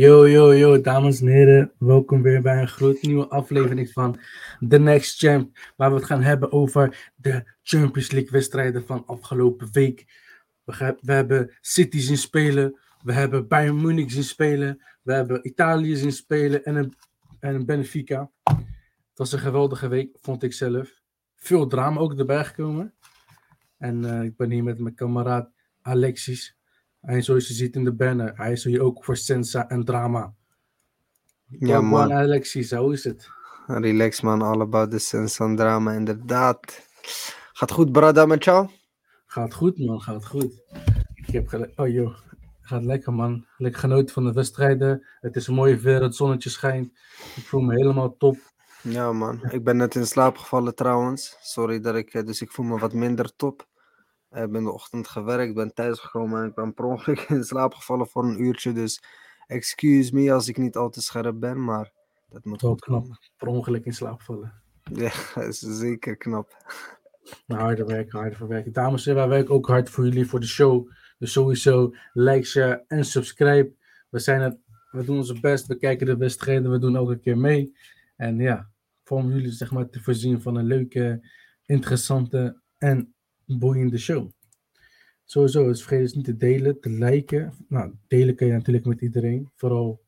[0.00, 1.72] Yo, yo, yo, dames en heren.
[1.78, 4.20] Welkom weer bij een gloednieuwe aflevering van
[4.68, 5.58] The Next Champ.
[5.76, 10.06] Waar we het gaan hebben over de Champions League wedstrijden van afgelopen week.
[10.64, 12.78] We, we hebben City zien spelen.
[13.02, 14.82] We hebben Bayern Munich zien spelen.
[15.02, 16.94] We hebben Italië zien spelen en een,
[17.40, 18.30] en een Benfica.
[18.44, 21.02] Het was een geweldige week, vond ik zelf.
[21.36, 22.94] Veel drama ook erbij gekomen.
[23.78, 25.50] En eh, ik ben hier met mijn kameraad
[25.82, 26.59] Alexis.
[27.00, 30.34] En zoals je ziet in de banner, hij is hier ook voor sensa en drama.
[31.46, 32.12] Ja, man.
[32.12, 33.28] Alexis, hoe is het?
[33.66, 36.88] Relax man, all about the sense and drama, inderdaad.
[37.52, 38.68] Gaat goed, brada, met jou?
[39.26, 40.62] Gaat goed, man, gaat goed.
[41.14, 41.80] Ik heb gelijk.
[41.80, 42.16] Oh, joh.
[42.60, 43.46] Gaat lekker, man.
[43.56, 45.06] Lekker genoten van de wedstrijden.
[45.20, 46.86] Het is een mooie weer, het zonnetje schijnt.
[47.36, 48.36] Ik voel me helemaal top.
[48.82, 51.36] Ja man, ik ben net in slaap gevallen trouwens.
[51.40, 53.68] Sorry dat ik, eh, dus ik voel me wat minder top.
[54.30, 57.74] Eh, Ik ben de ochtend gewerkt, ben thuisgekomen en ik ben per ongeluk in slaap
[57.74, 58.72] gevallen voor een uurtje.
[58.72, 59.02] Dus
[59.46, 61.92] excuse me als ik niet al te scherp ben, maar
[62.28, 63.02] dat moet Wel knap.
[63.02, 63.18] komen.
[63.36, 64.52] Per ongeluk in slaap vallen.
[64.92, 65.10] Ja,
[65.48, 66.56] is zeker knap.
[67.46, 68.72] Maar harder werken, harder werken.
[68.72, 70.90] Dames en heren, wij werken ook hard voor jullie, voor de show.
[71.18, 73.72] Dus sowieso like, share en subscribe.
[74.08, 74.58] We, zijn het,
[74.90, 77.76] we doen onze best, we kijken de wedstrijden, we doen elke keer mee.
[78.16, 78.70] En ja,
[79.04, 81.28] voor om jullie zeg maar te voorzien van een leuke,
[81.64, 83.14] interessante en
[83.58, 84.30] boeiende show.
[85.24, 87.54] Sowieso, dus vergeet dus niet te delen, te liken.
[87.68, 89.50] Nou, delen kan je natuurlijk met iedereen.
[89.56, 90.00] Vooral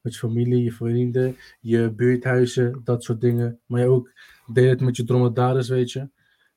[0.00, 3.60] met je familie, je vrienden, je buurthuizen, dat soort dingen.
[3.66, 4.12] Maar je ook
[4.52, 6.08] deel het met je dromedaris, weet je.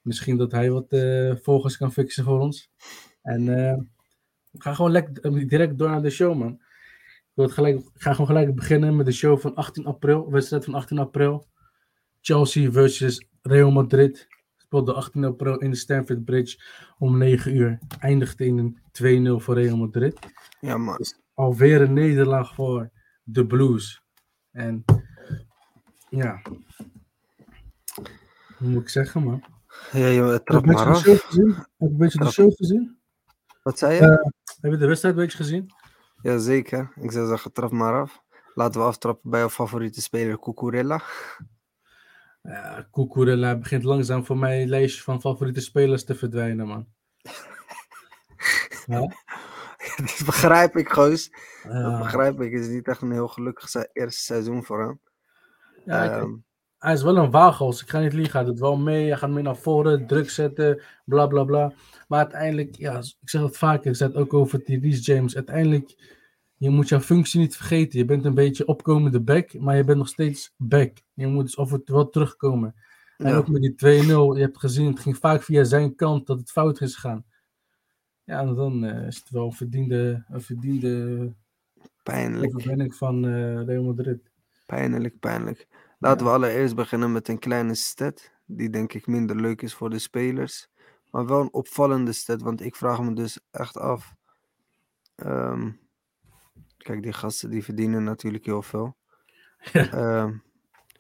[0.01, 2.71] Misschien dat hij wat eh volgers kan fixen voor ons.
[3.21, 3.45] En
[4.51, 6.61] we gaan gewoon lekker, direct door naar de show, man.
[7.35, 10.31] Ik, gelijk, ga gewoon gelijk beginnen met de show van 18 april.
[10.31, 11.47] Wedstrijd van 18 april.
[12.21, 14.27] Chelsea versus Real Madrid.
[14.75, 16.59] Speelde 18 april in de Stamford Bridge
[16.97, 17.79] om 9 uur.
[17.99, 20.19] Eindigde in een 2-0 voor Real Madrid.
[20.59, 20.99] Ja man,
[21.33, 22.89] Alweer een nederlaag voor
[23.23, 24.03] de Blues.
[24.51, 24.83] En
[26.09, 26.41] ja,
[28.57, 29.43] hoe moet ik zeggen, man?
[29.91, 31.03] ja, je trap maar de af.
[31.03, 32.97] Heb je een beetje de show gezien?
[33.63, 33.99] Wat zei je?
[33.99, 34.31] Eh,
[34.61, 35.71] Heb je de wedstrijd een beetje gezien?
[36.21, 38.23] Jazeker, ik zou zeggen trap maar af.
[38.53, 41.01] Laten we aftrappen bij jouw favoriete speler, Cucurella.
[42.45, 42.87] Ja,
[43.59, 46.87] begint langzaam voor mij lijstje van favoriete spelers te verdwijnen, man.
[48.85, 48.99] Ja?
[49.97, 51.29] dat begrijp ik, goos.
[51.63, 52.51] Dat begrijp ik.
[52.53, 54.99] Het is niet echt een heel gelukkig se- eerste seizoen voor hem.
[55.85, 56.31] ja, ik- Ehm,
[56.77, 57.81] hij is wel een waagels.
[57.81, 58.39] Ik ga niet liegen.
[58.39, 59.07] Hij doet wel mee.
[59.07, 61.73] Hij gaat mee naar voren, druk zetten, bla bla bla.
[62.07, 63.89] Maar uiteindelijk, ja, ik zeg het vaker.
[63.89, 65.35] Ik zeg het ook over Reece James.
[65.35, 66.13] Uiteindelijk,
[66.65, 67.99] je moet jouw functie niet vergeten.
[67.99, 70.97] Je bent een beetje opkomende back, maar je bent nog steeds back.
[71.13, 72.75] Je moet dus toe wel terugkomen.
[73.17, 73.35] En ja.
[73.37, 76.51] ook met die 2-0, je hebt gezien, het ging vaak via zijn kant dat het
[76.51, 77.25] fout is gegaan.
[78.23, 81.33] Ja, en dan eh, is het wel een verdiende, een verdiende
[82.03, 84.31] Pijnlijk, overwinning van eh, Real Madrid.
[84.65, 85.67] pijnlijk, pijnlijk.
[85.99, 86.31] Laten Ja.
[86.31, 89.99] we allereerst beginnen met een kleine stat, die denk ik minder leuk is voor de
[89.99, 90.67] spelers.
[91.11, 94.13] Maar wel een opvallende stat, want ik vraag me dus echt af.
[95.15, 95.71] ehm,
[96.85, 98.95] kijk, die gasten die verdienen natuurlijk heel veel.
[99.73, 99.91] Ja.
[99.91, 100.33] Ehm,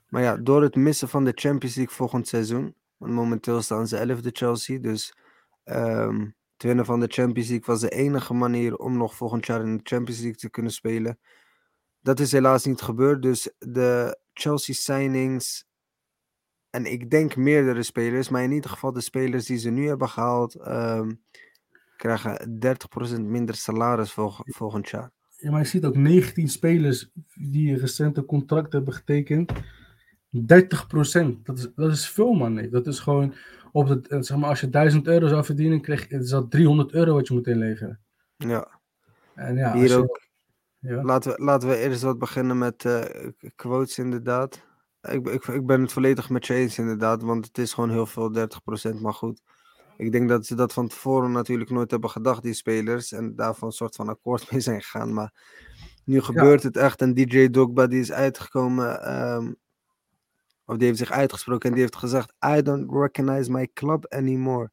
[0.09, 3.97] maar ja, door het missen van de Champions League volgend seizoen, want momenteel staan ze
[3.97, 5.17] 11e Chelsea, dus
[5.63, 6.19] ehm,
[6.53, 9.77] het winnen van de Champions League was de enige manier om nog volgend jaar in
[9.77, 11.19] de Champions League te kunnen spelen.
[12.01, 15.65] Dat is helaas niet gebeurd, dus de Chelsea signings
[16.69, 20.09] en ik denk meerdere spelers, maar in ieder geval de spelers die ze nu hebben
[20.09, 21.11] gehaald, ehm,
[21.97, 25.11] krijgen 30% minder salaris volg- volgend jaar.
[25.45, 29.51] Ja, maar je ziet ook 19 spelers die recente contract hebben getekend.
[29.51, 31.43] 30%.
[31.43, 32.53] Dat is, dat is veel, man.
[32.53, 32.69] Nee.
[32.69, 33.33] Dat is gewoon.
[33.71, 36.51] Op het, eh, zeg maar, als je 1000 euro zou verdienen, krijg je is dat
[36.51, 37.99] 300 euro wat je moet inleveren.
[38.37, 38.79] Ja,
[39.35, 40.27] En ja, hier je- ook.
[40.79, 41.03] ja.
[41.03, 43.03] Laten we, laten we eerst wat beginnen met eh,
[43.55, 44.65] quotes inderdaad.
[45.01, 48.05] Ik, ik, ik ben het volledig met je eens inderdaad, want het is gewoon heel
[48.05, 49.41] veel, 30%, maar goed.
[49.97, 53.67] Ik denk dat ze dat van tevoren natuurlijk nooit hebben gedacht, die spelers, en daarvan
[53.67, 55.13] een soort van akkoord mee zijn gegaan.
[55.13, 55.33] Maar
[56.03, 59.51] nu gebeurt het echt en DJ Dogba die is uitgekomen, ehm,
[60.65, 64.71] of die heeft zich uitgesproken en die heeft gezegd, I don't recognize my club anymore.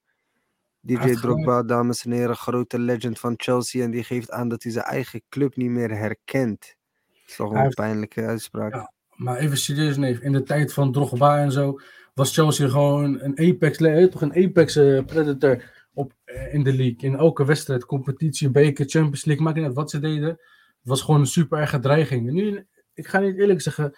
[0.80, 4.72] DJ Drogba, dames en heren, grote legend van Chelsea en die geeft aan dat hij
[4.72, 6.60] zijn eigen club niet meer herkent.
[7.08, 8.74] Dat is toch een heeft- pijnlijke uitspraak.
[8.74, 8.92] Ja.
[9.12, 10.20] Maar even serieus, neef.
[10.20, 11.78] In de tijd van Drogba en zo
[12.14, 16.73] was Chelsea gewoon een apex, eh, toch een apex eh, predator op, eh, in de
[16.73, 17.11] league.
[17.11, 20.29] In elke wedstrijd, competitie, beker, Champions League, maakt niet uit wat ze deden.
[20.29, 22.29] Het was gewoon een super erge dreiging.
[22.29, 23.97] En nu, ik ga niet eerlijk zeggen.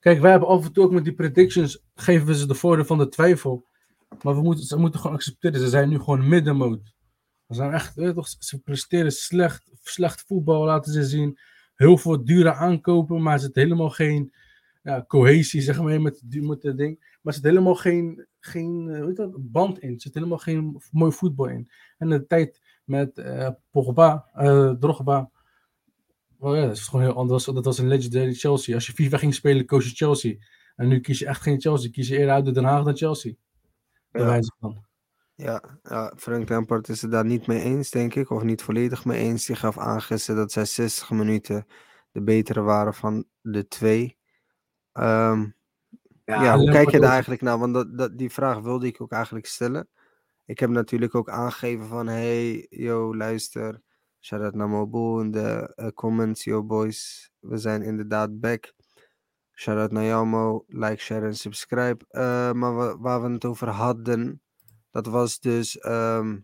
[0.00, 2.84] Kijk, wij hebben af en toe ook met die predictions, geven we ze de voordeel
[2.84, 3.66] van de twijfel.
[4.22, 6.94] Maar we moeten, ze moeten gewoon accepteren, ze zijn nu gewoon middenmoot.
[7.48, 11.38] Ze zijn echt, toch, ze presteren slecht, slecht voetbal laten ze zien.
[11.74, 14.32] Heel veel dure aankopen, maar er zit helemaal geen
[14.86, 16.98] ja, cohesie, zeg maar, met, die- met het ding.
[16.98, 19.94] Maar er zit helemaal geen, geen eh, hoe heet dat, band in.
[19.94, 21.70] Er zit helemaal geen mooi voetbal in.
[21.98, 25.30] En de tijd met eh Pogba, eh Drogba,
[26.38, 27.44] well, ja, dat is gewoon heel anders.
[27.44, 28.74] Dat was een legendary Chelsea.
[28.74, 30.36] Als je FIFA ging spelen, koos je Chelsea.
[30.76, 31.90] En nu kies je echt geen Chelsea.
[31.90, 33.32] Kies je eerder uit de Den Haag dan Chelsea.
[34.10, 34.28] Bij Ja.
[34.28, 34.84] wijze van.
[35.34, 38.30] Ja, ja, Frank Lampard is het daar niet mee eens, denk ik.
[38.30, 39.46] Of niet volledig mee eens.
[39.46, 41.66] Die gaf aan gisteren dat zij 60 minuten
[42.12, 44.16] de betere waren van de twee.
[44.96, 45.46] Ehm,
[46.24, 47.58] ja, hoe kijk je daar eigenlijk naar?
[47.58, 49.88] Want dat, dat, die vraag wilde ik ook eigenlijk stellen.
[50.44, 52.06] Ik heb natuurlijk ook aangegeven van...
[52.06, 53.82] Hey, yo, luister.
[54.20, 56.44] Shout-out naar Mobo in de eh, comments.
[56.44, 57.30] Yo, boys.
[57.38, 58.72] We zijn inderdaad back.
[59.52, 60.64] Shout-out naar jou, Mo.
[60.68, 62.04] Like, share en subscribe.
[62.08, 64.40] Eh, maar wa- waar we het over hadden...
[64.90, 65.78] Dat was dus...
[65.78, 66.38] ehm,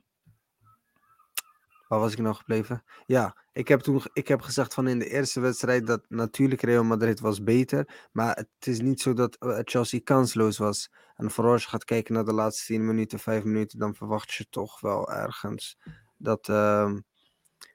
[1.93, 2.85] waar was ik nou gebleven?
[3.06, 6.85] Ja, ik heb toen ik heb gezegd van in de eerste wedstrijd dat natuurlijk Real
[6.85, 8.09] Madrid was beter.
[8.12, 10.91] Maar het is niet zo dat eh, Chelsea kansloos was.
[11.17, 14.33] En vooral als je gaat kijken naar de laatste 10 minuten, 5 minuten, dan verwacht
[14.33, 15.79] je toch wel ergens
[16.17, 17.00] dat, ehm,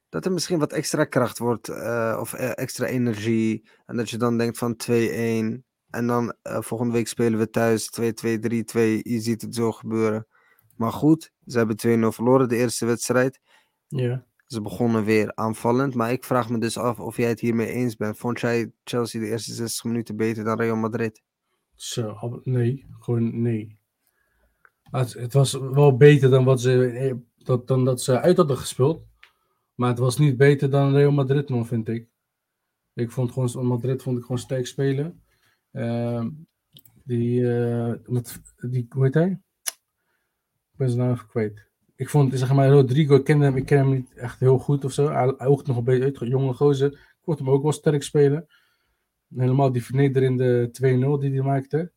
[0.09, 3.69] dat er misschien wat extra kracht wordt eh, of eh, extra energie.
[3.85, 5.65] En dat je dan denkt van 2-1.
[5.89, 8.99] En dan volgende week spelen we thuis 2-2, 3-2.
[9.03, 10.27] Je ziet het zo gebeuren.
[10.75, 13.39] Maar goed, ze hebben 2-0 verloren de eerste wedstrijd.
[13.87, 14.25] Ja.
[14.45, 15.95] Ze begonnen weer aanvallend.
[15.95, 18.17] Maar ik vraag me dus af of jij het hiermee eens bent.
[18.17, 21.21] Vond jij Chelsea de eerste 60 minuten beter dan Real Madrid?
[21.73, 23.77] Zo, nee, gewoon nee.
[24.91, 28.57] Het, het was wel beter dan, wat ze, eh, dat, dan dat ze uit hadden
[28.57, 29.05] gespeeld.
[29.75, 32.07] Maar het was niet beter dan Real Madrid, man, vind ik.
[32.93, 35.23] Ik vond gewoon, Madrid vond ik gewoon sterk spelen.
[35.71, 36.29] Ehm,
[37.03, 39.41] die, eh, met, die, hoe heet hij?
[40.71, 41.67] Ik ben zijn naam even kwijt.
[41.97, 44.85] Ik vond, zeg maar, Rodrigo, ik ken hem, ik ken hem niet echt heel goed
[44.85, 45.09] of zo.
[45.09, 46.91] Hij, hij oogt nog een beetje uit, jonge gozer.
[46.91, 48.47] Ik vond hem ook wel sterk spelen.
[49.35, 51.91] Helemaal die vernederende 2-0 die hij maakte.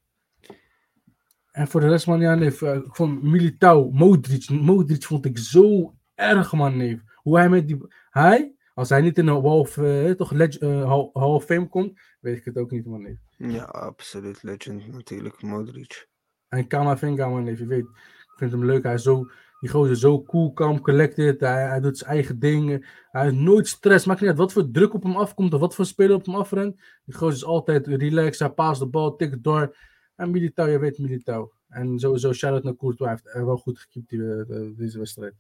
[1.50, 2.58] En voor de rest, man, ja, nee.
[2.58, 7.00] eh, Ik vond Militao, Modric, Modric vond ik zo erg, man, nee.
[7.14, 7.78] Hoe hij met die...
[8.10, 12.00] Hij, als hij niet in de Hall of, eh, toch, leg, eh, of Fame komt,
[12.20, 13.18] weet ik het ook niet, man, nee.
[13.36, 16.08] Ja, absoluut legend natuurlijk, Modric.
[16.48, 17.84] En Kamavinga, man, nee, je weet.
[17.84, 18.82] Ik vind hem leuk.
[18.82, 21.40] Hij is zo, die gozer zo cool, calm, collected.
[21.40, 22.84] Hij, doet zijn eigen dingen.
[23.10, 24.06] Hij heeft nooit stress.
[24.06, 26.34] Maakt niet uit wat voor druk op hem afkomt of wat voor speler op hem
[26.34, 26.76] afrent.
[27.04, 28.38] Die gozer is altijd relaxed.
[28.38, 29.76] Hij paast de bal, tikt door.
[30.16, 31.52] En Militao, je weet Militao.
[31.68, 33.10] En sowieso, shout-out naar Courtois.
[33.10, 35.34] Hij heeft eh, wel goed gekiept die, eh, de- deze wedstrijd.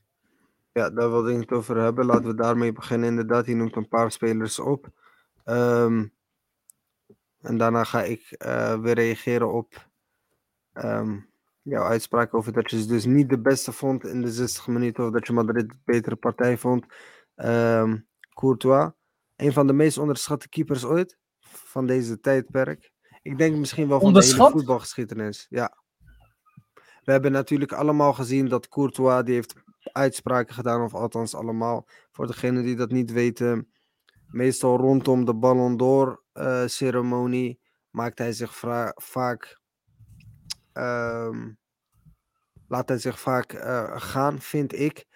[0.72, 2.06] Ja, daar wilde ik het over hebben.
[2.06, 3.08] Laten we daarmee beginnen.
[3.08, 4.88] Inderdaad, hij noemt een paar spelers op.
[5.44, 6.06] Ehm,
[7.40, 9.88] en daarna ga ik eh, weer reageren op
[10.72, 11.18] ehm,
[11.62, 15.04] jouw uitspraak over dat je ze dus niet de beste vond in de 60 minuten.
[15.04, 16.86] Of dat je Madrid de betere partij vond.
[17.34, 17.98] Ehm,
[18.34, 18.90] Courtois,
[19.36, 22.92] een van de meest onderschatte keepers ooit van deze tijdperk.
[23.22, 25.46] Ik denk misschien wel van de hele voetbalgeschiedenis.
[25.48, 25.78] Ja.
[27.04, 29.54] We hebben natuurlijk allemaal gezien dat Courtois, die heeft
[29.92, 31.88] uitspraken gedaan, of althans allemaal.
[32.10, 33.72] Voor degenen die dat niet weten,
[34.26, 38.54] meestal rondom de Ballon d'Or eh, ceremonie maakt hij zich
[38.94, 39.59] vaak,
[40.80, 41.50] ehm,
[42.68, 45.06] laat hij zich vaak eh, gaan, vind ik.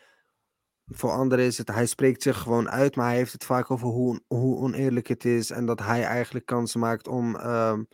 [0.86, 3.88] Voor anderen is het, hij spreekt zich gewoon uit, maar hij heeft het vaak over
[3.88, 7.84] hoe, hoe oneerlijk het is en dat hij eigenlijk kans maakt om, ehm,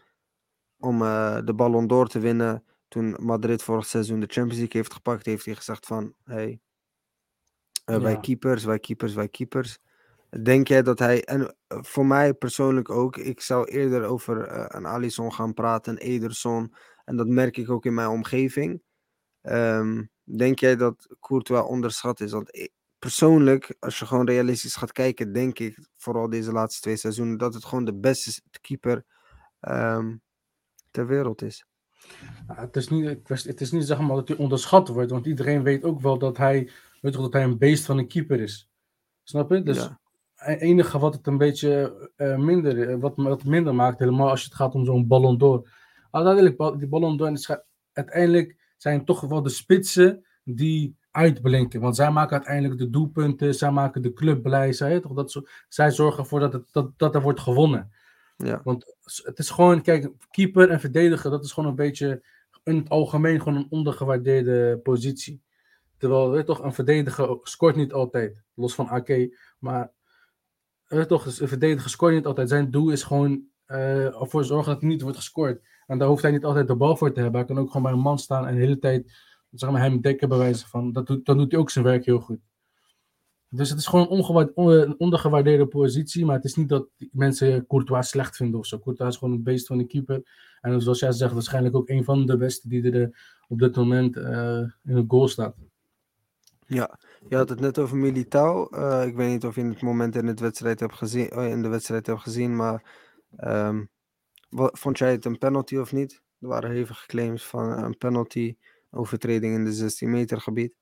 [0.79, 2.65] om eh, de Ballon d'Or te winnen.
[2.89, 6.61] Toen Madrid vorig seizoen de Champions League heeft gepakt, heeft hij gezegd van, hey,
[7.85, 9.79] eh, wij keepers, wij keepers, wij keepers.
[10.43, 15.33] Denk jij dat hij, en voor mij persoonlijk ook, ik zou eerder over een Alisson
[15.33, 16.75] gaan praten, een Ederson.
[17.11, 18.83] En dat merk ik ook in mijn omgeving.
[19.41, 22.33] Ehm, denk jij dat Courtois onderschat is?
[22.33, 26.97] Want ik- persoonlijk, als je gewoon realistisch gaat kijken, denk ik, vooral deze laatste twee
[26.97, 29.05] seizoenen, dat het gewoon de beste keeper
[29.61, 30.17] ehm,
[30.91, 31.67] ter wereld is.
[32.49, 35.63] Ja, het, is niet, het is niet zeg maar dat hij onderschat wordt, want iedereen
[35.63, 38.69] weet ook wel dat hij, weet toch, dat hij een beest van een keeper is.
[39.23, 39.63] Snap je?
[39.63, 40.01] Dus Ja.
[40.35, 44.45] het enige wat het een beetje eh, minder, eh, wat, wat minder maakt, helemaal als
[44.45, 45.69] het gaat om zo'n Ballon d'Or.
[46.11, 51.81] Uiteindelijk, die Ballon d'Or, uiteindelijk zijn toch wel de spitsen die uitblinken.
[51.81, 55.91] Want zij maken uiteindelijk de doelpunten, zij maken de club blij, zij, toch, dat, zij
[55.91, 57.93] zorgen ervoor dat, het, dat, dat er wordt gewonnen.
[58.37, 58.61] Ja.
[58.65, 62.23] Want het is gewoon, kijk, keeper en verdediger, dat is gewoon een beetje
[62.65, 65.43] in het algemeen gewoon een ondergewaardeerde positie.
[65.97, 69.09] Terwijl, weet toch, een verdediger scoort niet altijd, los van AK,
[69.59, 69.93] maar
[70.87, 72.49] weet toch, een verdediger scoort niet altijd.
[72.49, 75.63] Zijn doel is gewoon eh, ervoor zorgen dat er niet wordt gescoord.
[75.91, 77.41] En daar hoeft hij niet altijd de bal voor te hebben.
[77.41, 79.13] Hij kan ook gewoon bij een man staan en de hele tijd
[79.51, 80.93] zeg maar, hem dekken bij wijze van.
[80.93, 82.39] Dat doet, dan doet hij ook zijn werk heel goed.
[83.49, 86.25] Dus het is gewoon een, ondergewaardeerde positie.
[86.25, 88.79] Maar het is niet dat mensen Courtois slecht vinden of zo.
[88.79, 90.23] Courtois is gewoon een beest van een keeper.
[90.61, 93.09] En zoals jij zegt, waarschijnlijk ook een van de beste die er eh,
[93.49, 95.55] op dit moment eh, in het goal staat.
[96.67, 98.67] Ja, je had het net over Militao.
[98.67, 101.69] Eh, ik weet niet of je het moment in, het wedstrijd hebt gezien, in de
[101.69, 102.83] wedstrijd hebt gezien, maar
[103.37, 103.83] ehm,
[104.53, 106.23] vond jij het een penalty of niet?
[106.41, 108.57] Er waren hevige claims van een penalty,
[108.91, 110.75] overtreding in de 16 meter gebied.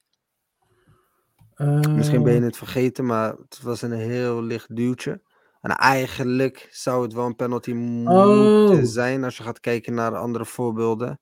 [1.88, 5.22] Misschien ben je Eh, het vergeten, maar het was een heel licht duwtje.
[5.60, 8.80] En eigenlijk zou het wel een penalty moeten Oh.
[8.82, 11.20] zijn als je gaat kijken naar andere voorbeelden.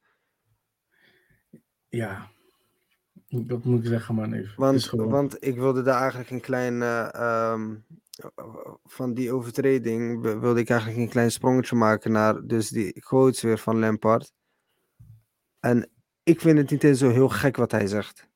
[1.88, 2.30] Ja,
[3.44, 4.24] dat moet ik zeggen.
[4.24, 4.36] Even.
[4.38, 5.08] Het Want, gewoon...
[5.10, 6.82] want ik wilde daar eigenlijk een klein.
[6.82, 7.74] eh, ehm,
[8.84, 13.42] van die overtreding wi- wilde ik eigenlijk een klein sprongetje maken naar dus die quotes
[13.42, 14.32] weer van Lampard.
[15.60, 15.90] En
[16.22, 18.28] ik vind het niet eens zo heel gek wat hij zegt.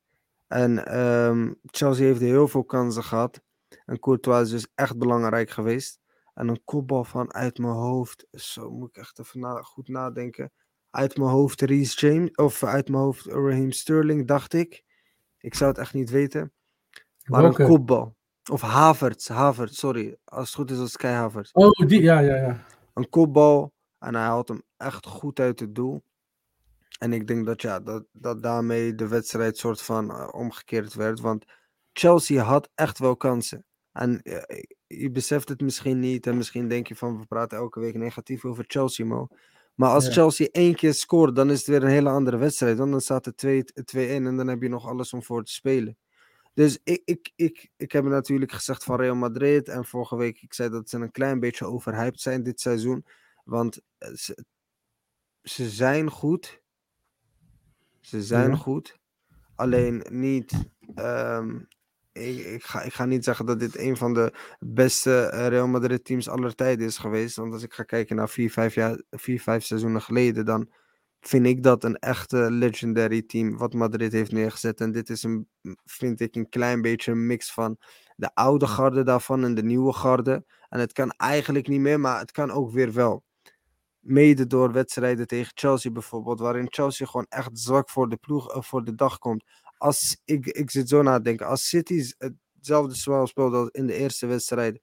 [0.47, 3.40] En ehm, Chelsea heeft heel veel kansen gehad.
[3.87, 5.99] En Courtois is dus echt belangrijk geweest.
[6.35, 8.26] En een kopbal van uit mijn hoofd.
[8.30, 10.52] Zo moet ik echt even na, goed nadenken.
[10.90, 12.30] Uit mijn hoofd Reece James.
[12.30, 14.85] Of uit mijn hoofd Raheem Sterling, dacht ik.
[15.40, 16.52] Ik zou het echt niet weten.
[17.25, 17.62] Maar Welke?
[17.62, 18.16] een kopbal.
[18.50, 20.16] Of Havertz, Havertz, sorry.
[20.25, 21.50] Als het goed is, het Kai Havertz.
[21.52, 22.64] Oh, die, ja, ja, ja.
[22.94, 23.73] Een kopbal.
[23.99, 26.02] En hij haalt hem echt goed uit het doel.
[26.99, 31.20] En ik denk dat, ja, dat, dat daarmee de wedstrijd soort van eh, omgekeerd werd.
[31.20, 31.44] Want
[31.92, 33.64] Chelsea had echt wel kansen.
[33.92, 36.26] En eh, je beseft het misschien niet.
[36.26, 39.28] En misschien denk je van, we praten elke week negatief over Chelsea, Mo.
[39.80, 40.12] Maar als Ja.
[40.12, 42.78] Chelsea één keer scoort, dan is het weer een hele andere wedstrijd.
[42.78, 45.52] Want dan staat het 2 2-1 en dan heb je nog alles om voor te
[45.52, 45.96] spelen.
[46.54, 49.68] Dus ik, ik, ik, ik heb natuurlijk gezegd van Real Madrid.
[49.68, 53.04] En vorige week, ik zei dat ze een klein beetje overhyped zijn dit seizoen.
[53.44, 54.44] Want eh, ze,
[55.42, 56.62] ze zijn goed.
[58.00, 58.56] Ze zijn Ja.
[58.56, 58.99] goed.
[59.54, 60.52] Alleen niet.
[60.94, 61.58] ehm,
[62.12, 65.68] ik, ik, ga, ik ga niet zeggen dat dit een van de beste eh, Real
[65.68, 67.36] Madrid teams aller tijden is geweest.
[67.36, 70.68] Want als ik ga kijken naar vier, vijf, jaar, vier, vijf seizoenen geleden, dan
[71.20, 74.80] vind ik dat een echte legendary team wat Madrid heeft neergezet.
[74.80, 75.48] En dit is een,
[75.84, 77.78] vind ik, een klein beetje een mix van
[78.16, 80.44] de oude garde daarvan en de nieuwe garde.
[80.68, 83.24] En het kan eigenlijk niet meer, maar het kan ook weer wel.
[84.00, 88.62] Mede door wedstrijden tegen Chelsea bijvoorbeeld, waarin Chelsea gewoon echt zwak voor de ploeg eh,
[88.62, 89.44] voor de dag komt.
[89.80, 92.04] Als ik, ik zit zo na te denken, als City
[92.56, 94.80] hetzelfde spel speelde als in de eerste wedstrijd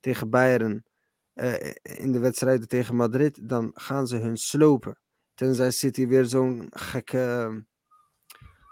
[0.00, 0.84] tegen Bayern,
[1.32, 4.98] eh, in de wedstrijden tegen Madrid, dan gaan ze hun slopen.
[5.34, 7.56] Tenzij City weer zo'n gekke eh,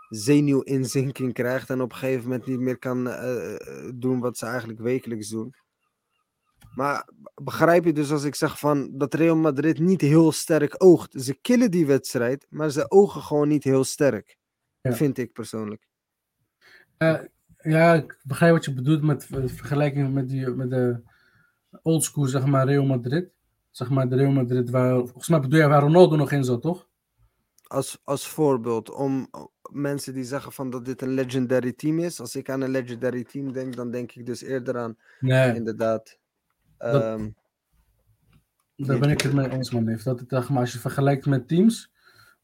[0.08, 4.80] zenuwinzinking krijgt en op een gegeven moment niet meer kan eh, doen wat ze eigenlijk
[4.80, 5.54] wekelijks doen.
[6.74, 7.08] Maar
[7.42, 11.22] begrijp je dus als ik zeg van dat Real Madrid niet heel sterk oogt.
[11.22, 14.38] Ze killen die wedstrijd, maar ze ogen gewoon niet heel sterk.
[14.80, 14.92] Ja.
[14.92, 15.88] Vind ik persoonlijk.
[16.96, 17.20] Eh,
[17.62, 21.02] ja, ik begrijp wat je bedoelt met vergelijking met, die, met de
[21.82, 23.30] oldschool, zeg maar, Real Madrid.
[23.70, 26.62] Zeg maar, de Real Madrid waar, volgens mij bedoel jij waar Ronaldo nog in zat,
[26.62, 26.88] toch?
[27.66, 29.30] Als, als voorbeeld om
[29.72, 32.20] mensen die zeggen van dat dit een legendary team is.
[32.20, 36.18] Als ik aan een legendary team denk, dan denk ik dus eerder aan Nee, inderdaad.
[36.78, 37.30] Dat- ehm,
[38.76, 39.84] daar ben ik het mee eens, man.
[40.04, 41.92] Dat het, zeg maar, als je vergelijkt met teams,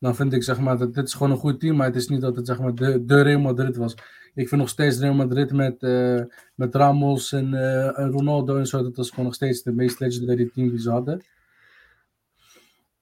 [0.06, 2.08] dan vind ik zeg maar, dat dit is gewoon een goed team, maar het is
[2.08, 3.94] niet dat het zeg maar, de, de Real Madrid was.
[4.34, 6.20] Ik vind nog steeds Real Madrid met, eh,
[6.54, 10.00] met Ramos en, eh, en Ronaldo en zo, dat was gewoon nog steeds de meest
[10.00, 11.22] legendary team die ze hadden.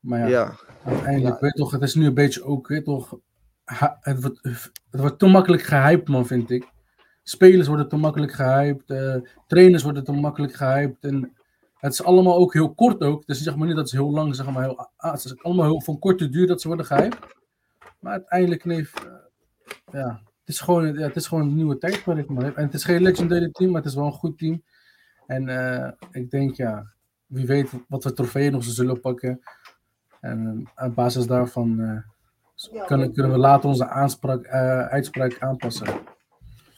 [0.00, 0.58] Maar ja, ja.
[0.84, 1.40] uiteindelijk, Ja.
[1.40, 3.18] weet toch, het is nu een beetje ook, weet toch,
[3.64, 4.38] ha- het wordt,
[4.90, 6.72] het wordt te makkelijk gehyped, man, vind ik.
[7.22, 11.32] Spelers worden te makkelijk gehyped, eh, trainers worden te makkelijk gehyped en
[11.84, 13.26] het is allemaal ook heel kort ook.
[13.26, 15.64] Dus zeg maar niet dat ze heel lang, zeg maar, heel, ah, het is allemaal
[15.64, 17.18] heel van korte duur dat ze worden gehyped.
[17.98, 19.12] Maar uiteindelijk, neef, eh,
[19.92, 22.44] ja, het is gewoon, ja, het is gewoon een nieuwe tijdperk, man.
[22.44, 24.62] En het is geen legendary team, maar het is wel een goed team.
[25.26, 26.92] En eh, ik denk, ja,
[27.26, 29.40] wie weet wat voor trofeeën nog ze zullen pakken.
[30.20, 35.86] En eh, op basis daarvan eh, kunnen, kunnen we later onze aanspraak, eh, uitspraak aanpassen.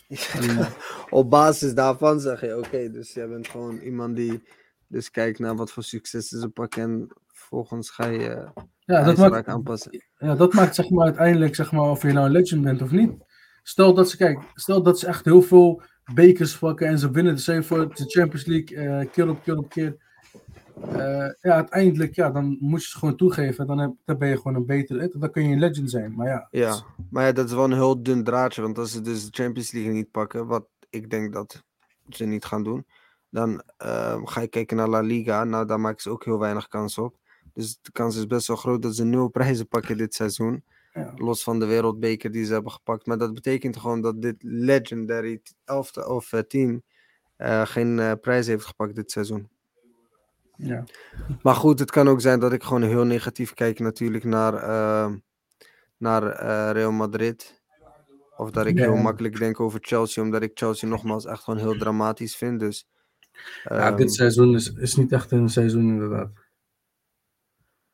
[0.08, 0.70] En, eh,
[1.10, 4.42] Op basis daarvan zeg je, oké, dus jij bent gewoon iemand die
[4.88, 9.48] dus kijkt naar wat voor successen ze pakken en vervolgens ga je ja, dat maakt,
[9.48, 10.02] aanpassen.
[10.18, 12.90] ja, dat maakt zeg maar uiteindelijk zeg maar, of je nou een legend bent of
[12.90, 13.12] niet.
[13.62, 15.82] Stel dat ze, kijk, stel dat ze echt heel veel
[16.14, 19.56] bekers pakken en ze winnen de, same voor de Champions League eh, keer op keer
[19.56, 19.96] op keer.
[20.82, 23.66] Eh, ja, uiteindelijk, ja, dan moet je het gewoon toegeven.
[23.66, 25.12] Dan, heb, dan ben je gewoon een betere.
[25.18, 26.14] Dan kun je een legend zijn.
[26.14, 29.00] Maar ja, Ja, maar ja, dat is wel een heel dun draadje, want als ze
[29.00, 31.64] dus de Champions League niet pakken, wat ik denk dat
[32.08, 32.86] ze niet gaan doen,
[33.36, 35.44] dan ehm, ga je kijken naar La Liga.
[35.44, 37.16] Nou, daar maken ze ook heel weinig kans op.
[37.52, 40.64] Dus de kans is best wel groot dat ze nul prijzen pakken dit seizoen.
[40.92, 41.12] Ja.
[41.16, 43.06] Los van de wereldbeker die ze hebben gepakt.
[43.06, 46.82] Maar dat betekent gewoon dat dit legendary elfte of eh, team
[47.36, 49.48] eh, geen eh, prijs heeft gepakt dit seizoen.
[50.56, 50.84] Ja.
[51.42, 55.12] Maar goed, het kan ook zijn dat ik gewoon heel negatief kijk natuurlijk naar, eh,
[55.96, 56.22] naar
[56.72, 57.60] Real Madrid.
[58.36, 58.82] Of dat ik Ja.
[58.84, 62.60] heel makkelijk denk over Chelsea, omdat ik Chelsea nogmaals echt gewoon heel dramatisch vind.
[62.60, 62.86] Dus,
[63.64, 66.30] Ja, ehm, dit seizoen is, is niet echt een seizoen inderdaad.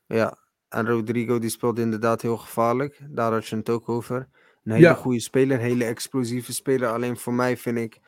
[0.07, 2.99] Ja, en Rodrigo die speelt inderdaad heel gevaarlijk.
[3.09, 4.17] Daar had je het ook over.
[4.65, 4.95] Een hele Ja.
[4.95, 6.89] goede speler, een hele explosieve speler.
[6.89, 8.01] Alleen voor mij vind ik,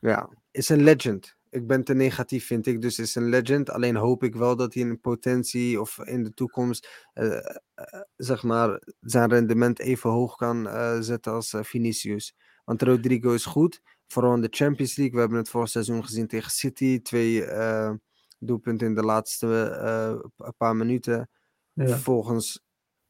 [0.00, 1.36] ja, is een legend.
[1.50, 2.80] Ik ben te negatief, vind ik.
[2.82, 3.70] Dus is een legend.
[3.70, 8.42] Alleen hoop ik wel dat hij in potentie of in de toekomst, eh, eh, zeg
[8.42, 12.34] maar, zijn rendement even hoog kan eh, zetten als Vinicius.
[12.64, 13.80] Want Rodrigo is goed.
[14.06, 15.14] Vooral in de Champions League.
[15.14, 17.02] We hebben het vorig seizoen gezien tegen City.
[17.02, 17.92] Twee eh,
[18.38, 21.30] doelpunten in de laatste eh, paar minuten.
[21.72, 21.86] Ja.
[21.86, 22.64] Vervolgens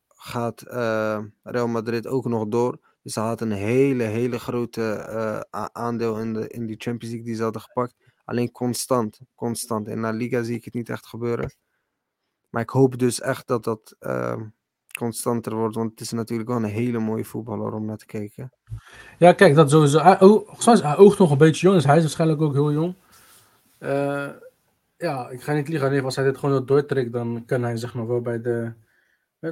[0.09, 2.81] gaat eh, Real Madrid ook nog door.
[3.03, 7.35] Dus hij had een hele, hele grote aandeel in, de, in die Champions League die
[7.35, 7.95] ze hadden gepakt.
[8.25, 9.89] Alleen constant, constant.
[9.89, 11.55] In La Liga zie ik het niet echt gebeuren.
[12.51, 13.97] Maar ik hoop dus echt dat dat
[14.99, 15.75] constanter wordt.
[15.75, 18.53] Want het is natuurlijk wel een hele mooie voetballer om naar te kijken.
[19.19, 19.99] Ja, kijk, dat sowieso.
[19.99, 20.17] Hij,
[20.73, 22.95] is oogt nog een beetje jong, dus hij is waarschijnlijk ook heel jong.
[23.79, 24.29] Eh,
[24.97, 25.91] ja, ik ga niet liegen.
[25.91, 28.73] Nee, als hij dit gewoon doortrekt, dan kan hij zeg maar wel bij de...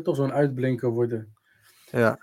[0.03, 1.35] toch zo'n uitblinker worden.
[1.91, 2.19] Ja,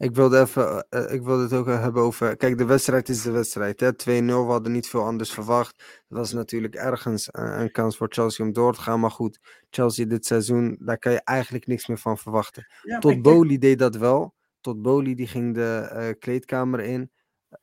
[0.00, 2.36] ik wilde even, eh, ik wilde het ook hebben over.
[2.36, 3.80] Kijk, de wedstrijd is de wedstrijd.
[3.80, 3.92] hè.
[3.92, 5.76] 2-0, we hadden niet veel anders verwacht.
[6.08, 9.00] Het was natuurlijk ergens een, een kans voor Chelsea om door te gaan.
[9.00, 9.38] Maar goed,
[9.70, 12.66] Chelsea dit seizoen, daar kan je eigenlijk niks meer van verwachten.
[12.82, 14.34] Ja, Tot Boli deed dat wel.
[14.60, 17.10] Tot Boli die ging de eh, kleedkamer in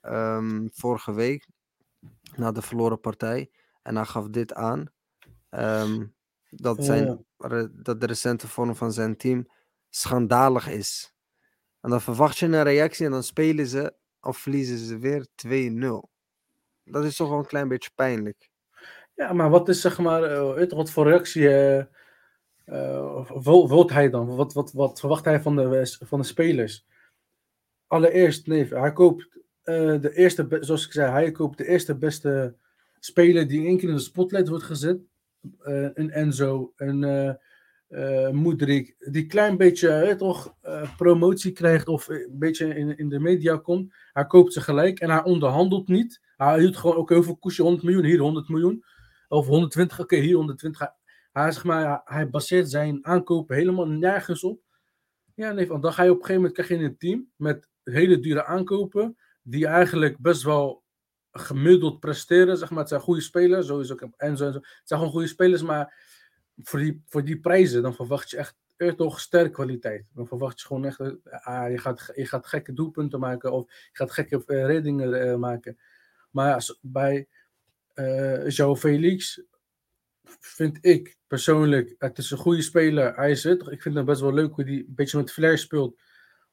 [0.01, 1.47] ehm, vorige week
[2.35, 3.51] na de verloren partij.
[3.81, 4.85] En hij gaf dit aan.
[5.49, 6.05] ehm,
[6.49, 9.47] dat, zijn, re- dat de recente vorm van zijn team
[9.89, 11.15] schandalig is.
[11.87, 16.09] En dan verwacht je een reactie en dan spelen ze of verliezen ze weer 2-0.
[16.83, 18.49] Dat is toch wel een klein beetje pijnlijk.
[19.15, 21.47] Ja, maar wat is zeg maar, eh, wat voor reactie
[23.43, 24.35] wil, wilt hij dan?
[24.35, 26.85] Wat, wat, wat verwacht hij van de, van de spelers?
[27.87, 32.55] Allereerst, nee, hij koopt de eerste, zoals ik zei, hij koopt de eerste beste
[32.99, 34.99] speler die in één keer in de spotlight wordt gezet.
[35.93, 37.39] Een Enzo, een
[37.87, 43.19] eh, Moedrik, die klein beetje toch eh, promotie krijgt of een beetje in, in de
[43.19, 43.93] media komt.
[44.13, 46.21] Hij koopt ze gelijk en hij onderhandelt niet.
[46.35, 48.83] Hij doet gewoon ook heel veel koesje 100 miljoen, hier 100 miljoen.
[49.27, 50.87] Of 120, oké, hier 120.
[51.31, 54.61] Hij, zeg maar, hij, baseert zijn aankopen helemaal nergens op.
[55.35, 57.69] Ja, nee, want dan ga je op een gegeven moment krijg je een team met
[57.83, 60.83] hele dure aankopen, die eigenlijk best wel
[61.31, 62.57] gemiddeld presteren.
[62.57, 64.59] Zeg maar, het zijn goede spelers, sowieso ook Enzo en zo.
[64.59, 66.06] Het zijn gewoon goede spelers, maar
[66.61, 70.05] voor die, voor die prijzen, dan verwacht je echt er toch sterk kwaliteit.
[70.13, 71.11] Dan verwacht je gewoon echt, eh,
[71.45, 75.35] ah, je, gaat, je gaat gekke doelpunten maken of je gaat gekke eh, reddingen eh,
[75.35, 75.77] maken.
[76.31, 77.27] Maar zo- bij
[77.93, 79.41] eh João Felix
[80.39, 83.15] vind ik persoonlijk, het is een goede speler.
[83.15, 83.67] Hij is het.
[83.67, 86.01] Ik vind hem best wel leuk hoe hij een beetje met flair speelt.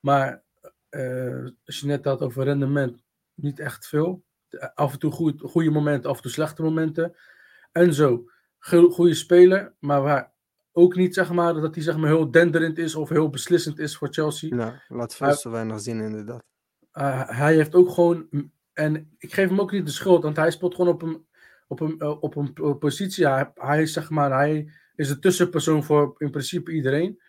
[0.01, 0.43] Maar
[0.88, 3.03] eh, als je net had over rendement,
[3.35, 4.25] niet echt veel.
[4.75, 7.17] Af en toe goed, goede momenten, af en toe slechte momenten.
[7.73, 8.31] En zo,
[8.68, 10.33] goede speler, maar waar
[10.72, 13.96] ook niet zeg maar dat hij zeg maar heel denderend is of heel beslissend is
[13.96, 14.57] voor Chelsea.
[14.57, 16.44] Ja, laat veel te weinig zien inderdaad.
[16.92, 18.29] Uh, hij heeft ook gewoon.
[18.72, 21.27] En ik geef hem ook niet de schuld, want hij speelt gewoon op een,
[21.68, 23.29] op een, uh, op een po- positie.
[23.29, 27.20] Hij, hij, is, zeg maar, hij is de tussenpersoon voor in principe iedereen.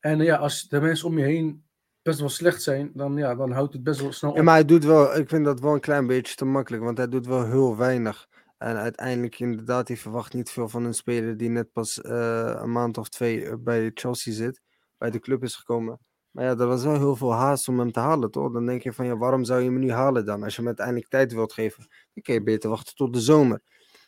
[0.00, 1.64] En uh, ja, als de mensen om je heen
[2.02, 4.36] best wel slecht zijn, dan, ja, dan houdt het best wel snel op.
[4.36, 6.98] Ja, maar hij doet wel, ik vind dat wel een klein beetje te makkelijk, want
[6.98, 8.28] hij doet wel heel weinig.
[8.62, 12.72] En uiteindelijk inderdaad, hij verwacht niet veel van een speler die net pas uh, een
[12.72, 14.60] maand of twee eh, bij Chelsea zit,
[14.98, 15.98] bij de club is gekomen.
[16.30, 18.52] Maar ja, er was wel heel veel haast om hem te halen, toch?
[18.52, 20.42] Dan denk je van, ja, waarom zou je hem nu halen dan?
[20.42, 23.62] Als je hem uiteindelijk tijd wilt geven, dan kun je beter wachten tot de zomer.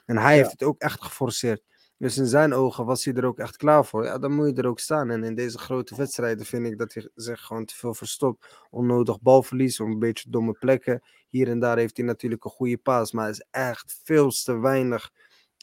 [0.05, 0.39] En hij ja.
[0.39, 1.63] heeft het ook echt geforceerd.
[1.99, 4.05] Dus in zijn ogen was hij er ook echt klaar voor.
[4.05, 5.11] Ja, dan moet je er ook staan.
[5.11, 8.67] En in deze grote wedstrijden vind ik dat hij zich gewoon te veel verstopt.
[8.71, 11.03] Onnodig balverlies, een beetje domme plekken.
[11.29, 15.11] Hier en daar heeft hij natuurlijk een goede paas, maar is echt veel te weinig.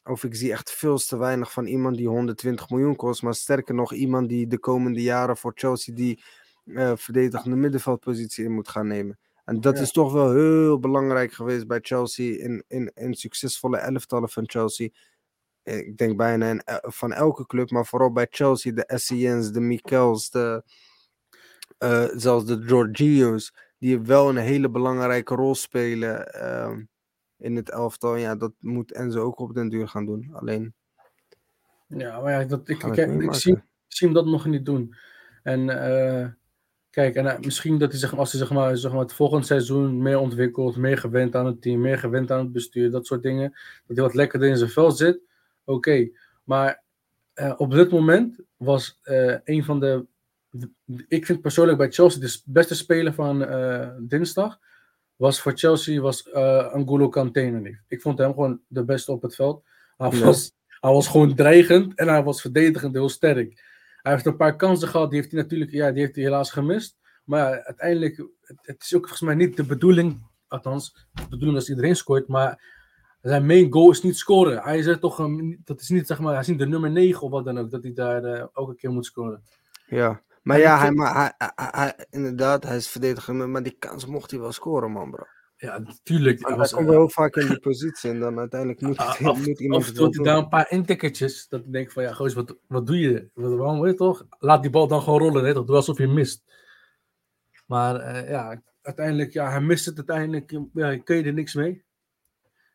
[0.03, 3.21] Of ik zie echt veel te weinig van iemand die 120 miljoen kost.
[3.21, 6.23] Maar sterker nog, iemand die de komende jaren voor Chelsea die
[6.65, 9.19] uh, verdedigende middenveldpositie in moet gaan nemen.
[9.45, 9.81] En dat ja.
[9.81, 12.37] is toch wel heel belangrijk geweest bij Chelsea.
[12.43, 14.89] In, in, in succesvolle elftallen van Chelsea
[15.63, 20.63] ik denk bijna van elke club, maar vooral bij Chelsea, de Essens, de Michels, de,
[21.79, 26.77] uh, zelfs de Georgios, die wel een hele belangrijke rol spelen uh,
[27.37, 28.15] in het elftal.
[28.15, 30.29] Ja, dat moet Enzo ook op den duur gaan doen.
[30.33, 30.73] Alleen.
[31.87, 34.95] Ja, maar ja, dat, ik, ik, ik, ik, zie, hem dat nog niet doen.
[35.43, 36.27] En uh,
[36.91, 40.01] Kijk, en misschien dat hij zeg, als hij zeg maar, zeg maar, het volgende seizoen
[40.01, 43.49] meer ontwikkelt, meer gewend aan het team, meer gewend aan het bestuur, dat soort dingen,
[43.87, 45.21] dat hij wat lekkerder in zijn vel zit,
[45.65, 46.09] oké.
[46.43, 46.83] Maar
[47.35, 50.05] uh, op dit moment was uh, een van de,
[50.49, 50.69] de,
[51.07, 54.59] ik vind persoonlijk bij Chelsea de beste speler van uh, dinsdag,
[55.15, 56.33] was voor Chelsea was
[56.73, 57.79] Angulo Kante.
[57.87, 59.63] Ik vond hem gewoon de beste op het veld.
[59.97, 60.25] Hij, ja.
[60.25, 63.69] was, hij was gewoon dreigend en hij was verdedigend heel sterk.
[64.01, 66.51] Hij heeft een paar kansen gehad, die heeft hij natuurlijk ja, die heeft hij helaas
[66.51, 66.97] gemist.
[67.23, 71.59] Maar ja, uiteindelijk, het, het, is ook volgens mij niet de bedoeling, althans, de bedoeling
[71.59, 72.80] dat iedereen scoort, maar
[73.21, 74.63] zijn main goal is niet scoren.
[74.63, 77.21] Hij is toch een, dat is niet, zeg maar, hij is niet de nummer 9
[77.21, 79.43] of wat dan ook, dat hij daar uh, elke keer moet scoren.
[79.85, 83.75] Ja, maar en ja, hij, maar hij, hij, hij, inderdaad, hij is verdediger, maar die
[83.79, 85.23] kans mocht hij wel scoren, man, bro.
[85.61, 86.47] Ja, natuurlijk.
[86.47, 89.81] Hij komt wel vaak in die positie en dan uiteindelijk moet, af, hij, moet iemand
[89.81, 92.87] Of toe hij daar een paar intikkertjes, dat ik denk van, ja, goos, wat, wat
[92.87, 93.29] doe je?
[93.33, 94.25] Wat, waarom, weet je toch?
[94.39, 95.53] Laat die bal dan gewoon rollen, hè?
[95.53, 96.43] Doe alsof je mist.
[97.65, 101.83] Maar uh, ja, uiteindelijk, ja, hij mist het uiteindelijk, ja, kun je er niks mee.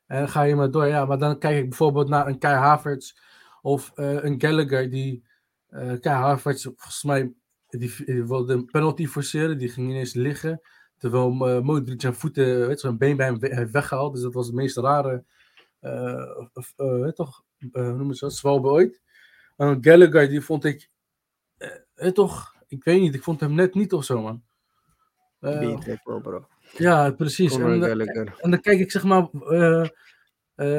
[0.07, 2.57] En dan ga je maar door, ja, maar dan kijk ik bijvoorbeeld naar een Kai
[2.57, 3.15] Havertz
[3.63, 5.25] of uh, een Gallagher, die,
[5.71, 7.33] uh, Kai Havertz, volgens mij,
[7.69, 10.61] die, die wilde een penalty forceren, die ging ineens liggen.
[10.99, 14.13] Terwijl uh, Modric zijn voeten, weet je, zijn been bij hem heeft weggehaald.
[14.15, 15.25] Dus dat was het meest rare,
[15.81, 17.43] uh, uh, toch,
[17.73, 19.01] hoe noemen ze dat, zwalbe ooit.
[19.57, 20.91] En Gallagher, die vond ik,
[22.13, 24.43] toch, ik weet niet, ik vond hem net niet of zo, man.
[25.39, 26.47] Beter, bro.
[26.73, 27.57] Ja, precies.
[27.57, 27.83] En,
[28.41, 29.29] en, dan kijk ik, zeg maar,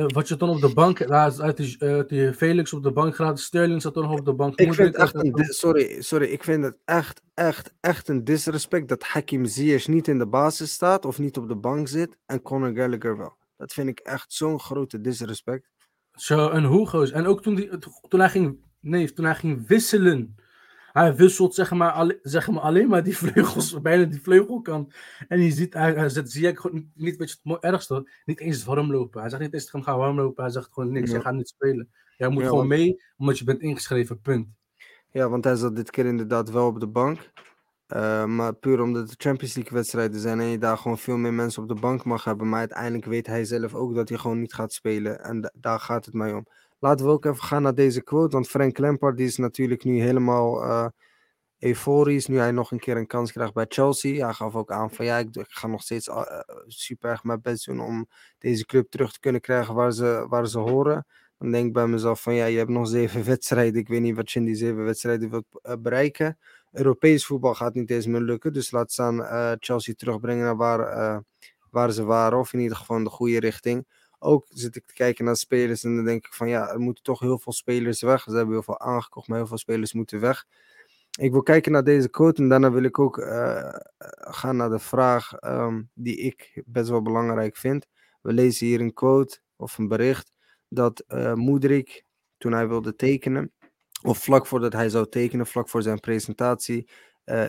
[0.07, 3.81] wat je dan op de bank, uit die, die Felix op de bank gaat, Sterling
[3.81, 4.59] zat dan nog op de bank.
[4.59, 9.03] Ik vind echt een, sorry, sorry, ik vind het echt, echt, echt een disrespect dat
[9.03, 12.75] Hakim Ziyech niet in de basis staat of niet op de bank zit en Conor
[12.75, 13.37] Gallagher wel.
[13.57, 15.69] Dat vind ik echt zo'n grote disrespect.
[16.11, 17.11] Zo, en Hugo's.
[17.11, 20.35] En ook toen, die, toen, hij ging, nee, toen hij ging wisselen.
[20.97, 24.95] Hij wisselt zeg maar, zeg maar alleen maar die vleugels, bijna die vleugelkant.
[25.27, 28.63] En je ziet, hij, hij zet Ziyech gewoon niet, weet je het ergste, niet eens
[28.63, 29.21] warm lopen.
[29.21, 30.43] Hij zegt niet eens, ga warm lopen.
[30.43, 31.15] Hij zegt gewoon niks, ja.
[31.15, 31.89] je gaat niet spelen.
[32.17, 32.79] Jij moet ja, gewoon want...
[32.79, 34.47] mee, omdat je bent ingeschreven, punt.
[35.11, 37.31] Ja, want hij zat dit keer inderdaad wel op de bank.
[37.95, 41.33] Uh, maar puur omdat het Champions League wedstrijden zijn en je daar gewoon veel meer
[41.33, 42.49] mensen op de bank mag hebben.
[42.49, 45.23] Maar uiteindelijk weet hij zelf ook dat hij gewoon niet gaat spelen.
[45.23, 46.45] En daar gaat het mij om.
[46.79, 48.35] Laten we ook even gaan naar deze quote.
[48.35, 50.87] Want Frank Lampard die is natuurlijk nu helemaal uh,
[51.59, 52.27] euforisch.
[52.27, 54.25] Nu hij nog een keer een kans krijgt bij Chelsea.
[54.25, 56.23] Hij gaf ook aan van ja, ik, ga nog steeds uh,
[56.67, 60.47] super erg mijn best doen om deze club terug te kunnen krijgen waar ze, waar
[60.47, 61.05] ze horen.
[61.37, 63.79] Dan denk ik bij mezelf van ja, je hebt nog zeven wedstrijden.
[63.79, 66.37] Ik weet niet wat je in die zeven wedstrijden wilt uh, bereiken.
[66.71, 68.53] Europees voetbal gaat niet eens meer lukken.
[68.53, 69.21] Dus laat staan
[69.59, 71.23] Chelsea terugbrengen naar waar,
[71.69, 72.39] waar ze waren.
[72.39, 73.85] Of in ieder geval in de goede richting.
[74.19, 77.03] Ook zit ik te kijken naar spelers en dan denk ik van ja, er moeten
[77.03, 78.23] toch heel veel spelers weg.
[78.23, 80.45] Ze hebben heel veel aangekocht, maar heel veel spelers moeten weg.
[81.19, 83.73] Ik wil kijken naar deze quote en daarna wil ik ook uh,
[84.17, 87.87] gaan naar de vraag um, die ik best wel belangrijk vind.
[88.21, 90.31] We lezen hier een quote of een bericht
[90.69, 92.05] dat uh, Moedrik,
[92.37, 93.51] toen hij wilde tekenen,
[94.01, 96.89] of vlak voordat hij zou tekenen, vlak voor zijn presentatie,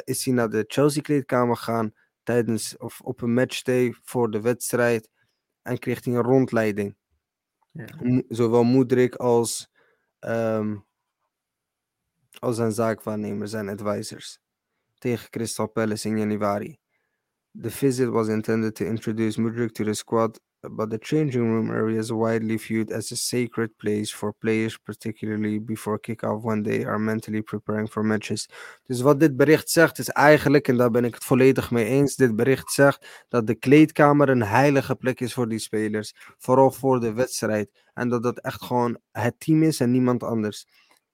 [0.05, 5.11] is hij naar de Chelsea-kleedkamer gegaan tijdens of op een matchday voor de wedstrijd
[5.69, 6.97] en kreeg hij een rondleiding.
[7.73, 8.23] Ja.
[8.29, 9.71] Zowel Moedrik als,
[10.21, 10.85] um,
[12.39, 14.41] als zijn zaakwaarnemer, zijn advisors,
[14.99, 16.79] tegen Crystal Palace in januari.
[17.61, 21.99] The visit was intended to introduce Mudrik to the squad but the changing room area
[21.99, 26.99] is widely viewed as a sacred place for players, particularly before kick-off when they are
[26.99, 28.49] mentally preparing for matches.
[28.87, 32.17] Dus wat dit bericht zegt is eigenlijk, en daar ben ik het volledig mee eens,
[32.17, 37.01] dit bericht zegt dat de kleedkamer een heilige plek is voor die spelers, vooral voor
[37.01, 37.71] de wedstrijd.
[37.95, 40.67] En dat dat echt gewoon het team is en niemand anders.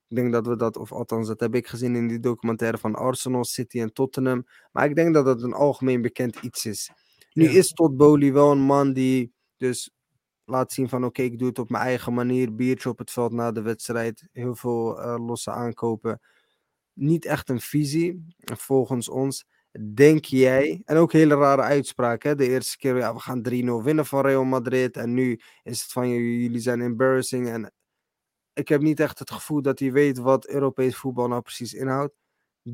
[0.07, 2.95] Ik denk dat we dat, of althans dat heb ik gezien in die documentaire van
[2.95, 4.45] Arsenal, City en Tottenham.
[4.71, 6.91] Maar ik denk dat dat een algemeen bekend iets is.
[7.33, 7.57] Nu ja.
[7.57, 9.91] is Todd Bowley wel een man die dus
[10.45, 12.55] laat zien van oké, ik doe het op mijn eigen manier.
[12.55, 14.27] Biertje op het veld na de wedstrijd.
[14.31, 16.19] Heel veel uh, losse aankopen.
[16.93, 19.45] Niet echt een visie, volgens ons.
[19.93, 22.35] Denk jij, en ook hele rare uitspraak, hè?
[22.35, 24.97] de eerste keer, ja, we gaan 3-0 winnen van Real Madrid.
[24.97, 27.49] En nu is het van, jullie zijn embarrassing.
[27.49, 27.73] En
[28.53, 32.13] ik heb niet echt het gevoel dat hij weet wat Europees voetbal nou precies inhoudt.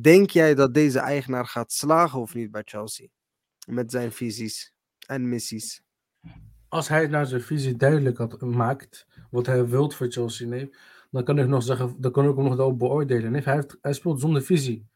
[0.02, 3.08] Denk jij dat deze eigenaar gaat slagen of niet bij Chelsea?
[3.68, 4.74] Met zijn visies
[5.08, 5.82] en missies
[6.72, 10.76] als hij naar zijn visie duidelijk had maakt, wat hij wilt voor Chelsea, nee,
[11.10, 13.32] dan kan ik nog zeggen, dan kan ik hem nog wel beoordelen.
[13.32, 14.88] Nee, hij, hij speelt zonder visie.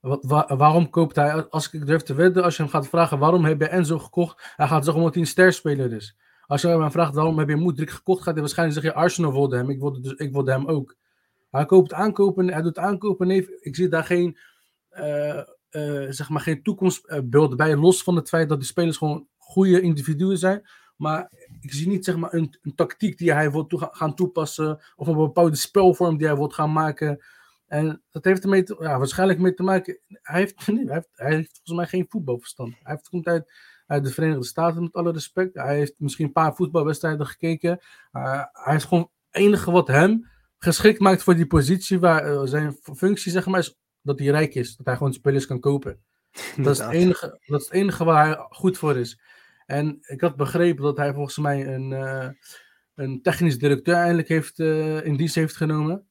[0.00, 3.18] Wat, waar, waarom koopt hij, als ik durf te wedden, als je hem gaat vragen
[3.18, 6.16] waarom heb je Enzo gekocht, hij gaat zeggen omdat hij een sterspeler is.
[6.46, 9.56] Als je hem vraagt waarom heb je Moedrik gekocht, gaat hij waarschijnlijk zeggen, Arsenal wilde
[9.56, 10.96] hem, ik wilde, dus, ik wilde hem ook.
[11.50, 14.38] Hij koopt aankopen, hij doet aankopen, nee, ik zie daar geen
[14.90, 19.26] uh, eh, zeg maar geen toekomstbeeld bij, los van het feit dat die spelers gewoon
[19.48, 20.68] goede individuen zijn.
[20.96, 24.80] Maar ik zie niet zeg maar, een, een tactiek die hij wil toe gaan toepassen,
[24.96, 27.24] of een bepaalde spelvorm die hij wil gaan maken.
[27.66, 30.00] En dat heeft ermee te, ja, waarschijnlijk mee te maken.
[30.06, 32.74] Hij heeft, nee, hij, heeft, hij heeft volgens mij geen voetbalverstand.
[32.82, 33.52] Hij heeft, komt uit,
[33.86, 35.54] uit de Verenigde Staten, met alle respect.
[35.54, 37.80] Hij heeft misschien een paar voetbalwedstrijden gekeken.
[38.12, 42.40] Uh, hij is gewoon het enige wat hem geschikt maakt voor die positie, waar uh,
[42.44, 44.76] zijn functie zeg maar, is dat hij rijk is.
[44.76, 46.02] Dat hij gewoon spelers kan kopen.
[46.56, 49.20] Dat is, het enige, dat is het enige waar hij goed voor is.
[49.70, 52.28] En ik had begrepen dat hij volgens mij een, uh,
[52.94, 56.06] een technisch directeur eindelijk heeft, uh, in dienst heeft genomen.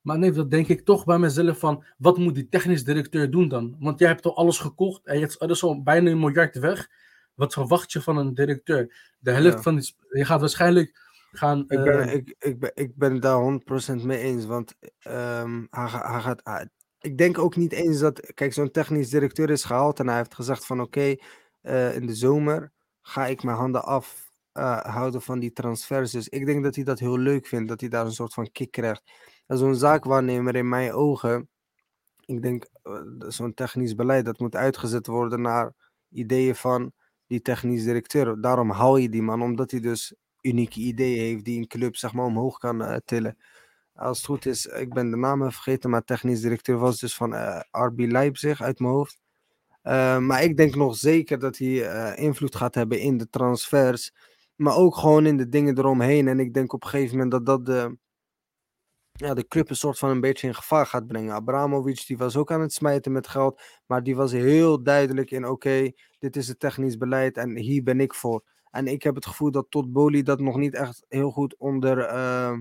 [0.00, 3.48] Maar nee, dat denk ik toch bij mezelf van, wat moet die technisch directeur doen
[3.48, 3.76] dan?
[3.78, 6.88] Want jij hebt al alles gekocht en je hebt alles al bijna een miljard weg.
[7.34, 9.14] Wat verwacht je van een directeur?
[9.18, 9.62] De helft ja.
[9.62, 11.00] van die, je gaat waarschijnlijk
[11.32, 11.60] gaan...
[11.60, 13.60] Ik ben, uh, ik, ik, ben, ik ben daar
[14.00, 14.74] 100% mee eens, want
[15.08, 16.40] um, hij, hij gaat...
[16.44, 16.68] Hij,
[17.00, 20.34] ik denk ook niet eens dat, kijk, zo'n technisch directeur is gehaald en hij heeft
[20.34, 21.16] gezegd van oké,
[21.62, 22.72] okay, in de zomer
[23.06, 26.10] ga ik mijn handen af uh, houden van die transfers.
[26.10, 28.50] Dus ik denk dat hij dat heel leuk vindt, dat hij daar een soort van
[28.52, 29.02] kick krijgt.
[29.46, 31.48] En zo'n zaakwaarnemer in mijn ogen,
[32.24, 35.72] ik denk uh, zo'n technisch beleid, dat moet uitgezet worden naar
[36.08, 36.92] ideeën van
[37.26, 38.40] die technisch directeur.
[38.40, 42.12] Daarom hou je die man, omdat hij dus unieke ideeën heeft die een club zeg
[42.12, 43.36] maar omhoog kan uh, tillen.
[43.94, 47.34] Als het goed is, ik ben de naam vergeten, maar technisch directeur was dus van
[47.70, 49.23] RB Leipzig uit mijn hoofd.
[49.84, 54.12] Uh, maar ik denk nog zeker dat hij uh, invloed gaat hebben in de transfers.
[54.56, 56.28] Maar ook gewoon in de dingen eromheen.
[56.28, 57.98] En ik denk op een gegeven moment dat dat de,
[59.12, 61.34] ja, de club een soort van een beetje in gevaar gaat brengen.
[61.34, 63.62] Abramovic die was ook aan het smijten met geld.
[63.86, 68.00] Maar die was heel duidelijk in: oké, dit is het technisch beleid en hier ben
[68.00, 68.44] ik voor.
[68.70, 71.98] En ik heb het gevoel dat tot Boli dat nog niet echt heel goed onder,
[71.98, 72.58] uh,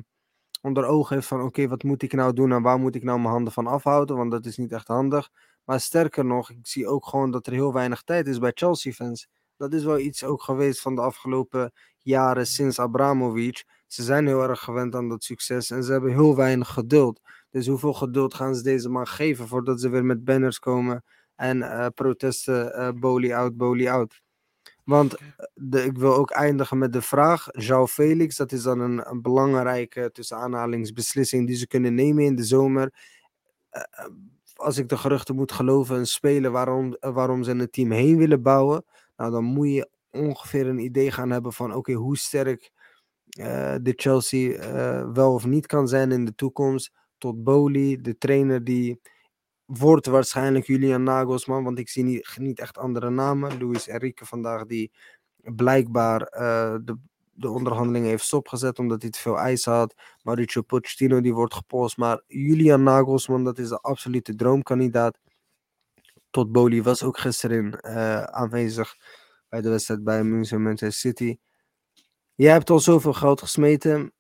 [0.62, 1.28] onder ogen heeft.
[1.28, 3.68] Van oké, wat moet ik nou doen en waar moet ik nou mijn handen van
[3.68, 4.16] afhouden?
[4.16, 5.30] Want dat is niet echt handig.
[5.66, 9.28] Maar sterker nog, ik zie ook gewoon dat er heel weinig tijd is bij Chelsea-fans.
[9.58, 13.64] Dat is wel iets ook geweest van de afgelopen jaren sinds Abramovic.
[13.88, 17.20] Ze zijn heel erg gewend aan dat succes en ze hebben heel weinig geduld.
[17.50, 21.04] Dus hoeveel geduld gaan ze deze man geven voordat ze weer met banners komen
[21.36, 24.22] en uh, protesten uh, Boli out, Boli out.
[24.84, 25.16] Want
[25.54, 29.22] de, ik wil ook eindigen met de vraag, João Felix, dat is dan een, een
[29.22, 32.94] belangrijke tussen aanhalingsbeslissing die ze kunnen nemen in de zomer.
[33.72, 34.06] Uh,
[34.64, 38.42] als ik de geruchten moet geloven, een speler waarom, waarom ze een team heen willen
[38.42, 38.86] bouwen.
[39.16, 42.72] Nou, dan moet je ongeveer een idee gaan hebben van oké, hoe sterk
[43.40, 46.92] uh, de Chelsea uh, wel of niet kan zijn in de toekomst.
[47.18, 49.00] Tot Boli, de trainer die
[49.66, 53.60] wordt waarschijnlijk Julian Nagelsman, want ik zie niet, echt andere namen.
[53.60, 54.92] Luis Enrique vandaag die
[55.38, 56.98] blijkbaar uh, de
[57.34, 59.96] de onderhandelingen heeft stopgezet omdat hij te veel eisen had.
[60.22, 61.98] Mauricio Pochettino die wordt gepost.
[61.98, 65.20] Maar Julian Nagelsman, dat is de absolute droomkandidaat.
[66.30, 68.96] Tot Boli was ook gisteren uh, aanwezig
[69.50, 71.38] bij de wedstrijd bij München Manchester City.
[72.36, 74.14] Je hebt al zoveel geld gesmeten.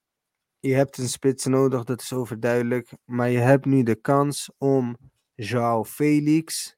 [0.59, 2.91] Je hebt een spits nodig, dat is overduidelijk.
[3.05, 4.97] Maar je hebt nu de kans om
[5.35, 6.75] João Felix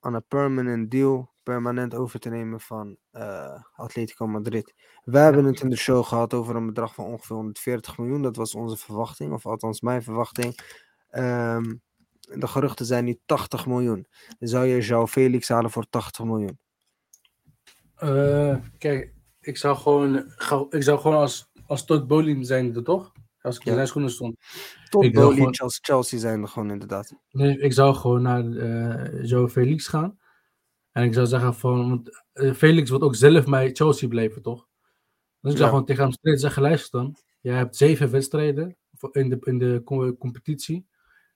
[0.00, 4.74] aan een permanent deal permanent over te nemen van uh, Atletico Madrid.
[5.04, 8.22] We hebben het in de show gehad over een bedrag van ongeveer 140 miljoen.
[8.22, 10.60] Dat was onze verwachting, of althans mijn verwachting.
[11.10, 11.82] Um,
[12.20, 14.06] de geruchten zijn nu 80 miljoen.
[14.38, 16.58] Zou je João Felix halen voor 80 miljoen?
[18.02, 20.16] Uh, kijk, ik zou gewoon,
[20.70, 23.12] ik zou gewoon als, als Todd Bowling zijn, toch?
[23.40, 23.74] Als ik in ja.
[23.74, 24.36] zijn schoenen stond.
[24.88, 27.14] Todd Bowling als Chelsea zijn gewoon inderdaad.
[27.30, 30.18] Nee, ik zou gewoon naar uh, João Felix gaan.
[30.92, 32.24] En ik zou zeggen van, want
[32.56, 34.68] Felix wil ook zelf bij Chelsea blijven, toch?
[35.40, 35.68] Dus ik zou ja.
[35.68, 37.16] gewoon tegen hem steeds zeggen, luister dan.
[37.40, 38.76] Je hebt zeven wedstrijden
[39.12, 39.82] in de, in de
[40.18, 40.86] competitie.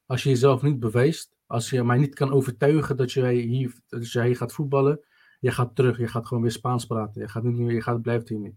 [0.07, 4.12] Als je jezelf niet bewijst, als je mij niet kan overtuigen dat jij hier, dat
[4.12, 5.01] jij gaat voetballen,
[5.40, 7.21] je gaat terug, je gaat gewoon weer Spaans praten.
[7.21, 8.57] Je gaat niet meer, je gaat, blijft hier niet.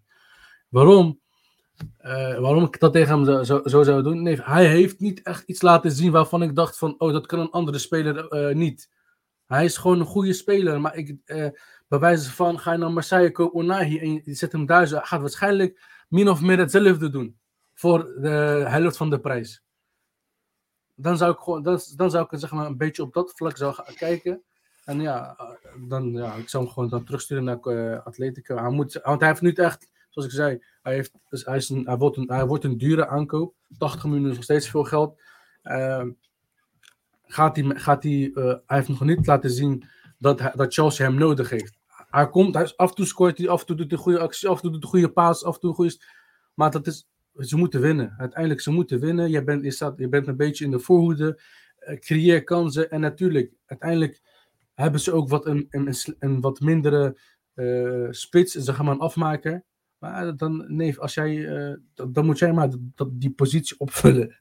[0.69, 1.19] Waarom?
[2.01, 4.23] Uh, waarom ik dat tegen hem zo, zo, zo, zou doen?
[4.23, 7.39] Nee, hij heeft niet echt iets laten zien waarvan ik dacht van, oh, dat kan
[7.39, 8.89] een andere speler uh, niet.
[9.47, 10.81] Hij is gewoon een goede speler.
[10.81, 11.47] Maar ik, eh,
[11.87, 15.21] bij wijze van ga je naar Marseille kopen Onahi en je zet hem zo, gaat
[15.21, 17.37] waarschijnlijk min of meer hetzelfde doen.
[17.73, 19.63] Voor de helft van de prijs.
[20.95, 23.57] Dan zou ik gewoon, dan, dan zou ik zeg maar, een beetje op dat vlak
[23.57, 24.43] zou gaan kijken.
[24.85, 25.37] En ja,
[25.87, 28.57] dan, ja, ik zou hem gewoon dan terugsturen naar uh, Atletico.
[28.57, 31.85] Hij moet, want hij heeft nu echt, zoals ik zei, hij, heeft, hij, is een,
[31.85, 33.55] hij, wordt een, hij wordt een dure aankoop.
[33.77, 35.21] 80 miljoen is nog steeds veel geld.
[35.63, 36.03] Uh,
[37.27, 39.83] gaat hij, gaat hij, uh, hij heeft nog niet laten zien
[40.17, 41.77] dat, hij, dat Chelsea hem nodig heeft.
[41.87, 44.49] Hij komt, hij, af en toe scoort hij, af en toe doet hij goede actie,
[44.49, 45.97] af en toe doet hij goede paas, af en toe.
[46.53, 48.15] Maar dat is, ze moeten winnen.
[48.17, 49.29] Uiteindelijk, ze moeten winnen.
[49.29, 51.41] Je bent, je staat, je bent een beetje in de voorhoede.
[51.79, 52.91] Uh, creëer kansen.
[52.91, 54.21] En natuurlijk, uiteindelijk
[54.73, 57.19] hebben ze ook wat een, een, een wat mindere
[57.55, 59.63] uh, spits, zeg maar een afmaker.
[59.97, 61.47] Maar dan, nee, als jij,
[61.93, 62.69] dan moet jij maar
[63.11, 64.37] die positie opvullen.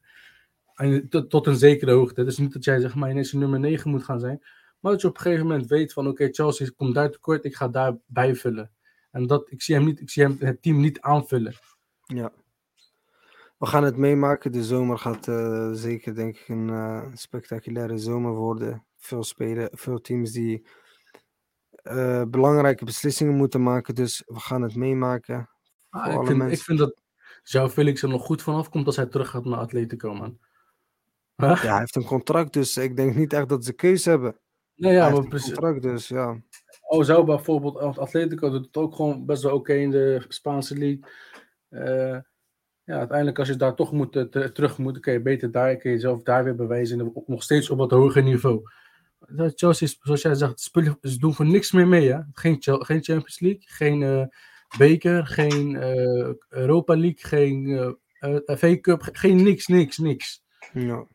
[0.77, 2.23] En tot, tot, een zekere hoogte.
[2.23, 4.41] Dus niet dat jij zeg maar ineens een nummer 9 moet gaan zijn.
[4.79, 7.45] Maar dat je op een gegeven moment weet van oké, okay, Chelsea komt daar tekort,
[7.45, 8.71] ik ga daar bijvullen.
[9.11, 11.55] En dat, ik zie hem niet, ik zie hem het team niet aanvullen.
[12.05, 12.31] Ja.
[13.57, 14.51] We gaan het meemaken.
[14.51, 18.85] De zomer gaat uh, zeker, denk ik, een uh, spectaculaire zomer worden.
[18.97, 20.67] Veel spelen, veel teams die
[21.83, 23.95] uh, belangrijke beslissingen moeten maken.
[23.95, 25.49] Dus we gaan het meemaken.
[25.89, 27.01] Ah, ik, vind, ik, vind, dat
[27.43, 30.39] Zou Felix er nog goed vanaf komt als hij terug gaat naar Atletico, man.
[31.37, 31.63] Huh?
[31.63, 34.39] Ja, hij heeft een contract, dus ik denk niet echt dat ze keuze hebben.
[34.75, 35.53] Nee, ja, maar precies.
[35.53, 36.41] contract, dus ja.
[36.87, 41.03] Oh, zou bijvoorbeeld Atletico doet het ook gewoon best wel oké in de Spaanse league.
[41.69, 42.19] Uh,
[42.83, 45.89] ja, uiteindelijk als je daar toch moet, uh, terug moet, kun je beter daar, kun
[45.89, 47.13] je jezelf daar weer bewijzen.
[47.25, 48.61] nog steeds op wat hoger niveau.
[49.55, 52.11] Chelsea, zoals jij zegt, spullen, ze doen voor niks meer mee.
[52.11, 52.19] Hè?
[52.31, 54.25] Geen, geen Champions League, geen uh,
[54.77, 57.67] beker, geen uh, Europa League, geen
[58.19, 60.43] uh, FA Cup, geen niks, niks, niks.
[60.73, 61.07] Ja.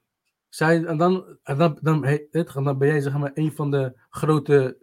[0.55, 3.93] Zij, en dan, en dan, dan, hey, dan ben jij zeg maar een van de
[4.11, 4.77] grote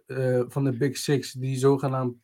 [0.48, 2.16] van de Big Six die zogenaamd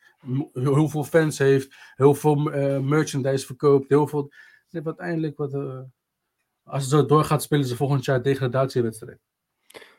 [0.53, 2.35] heel veel fans heeft, heel veel
[2.81, 4.31] merchandise verkoopt, heel veel
[4.77, 5.55] heeft uiteindelijk wat.
[5.55, 5.81] Uh,
[6.63, 9.19] als het zo doorgaat, spelen ze volgend jaar degradatiewedstrijd.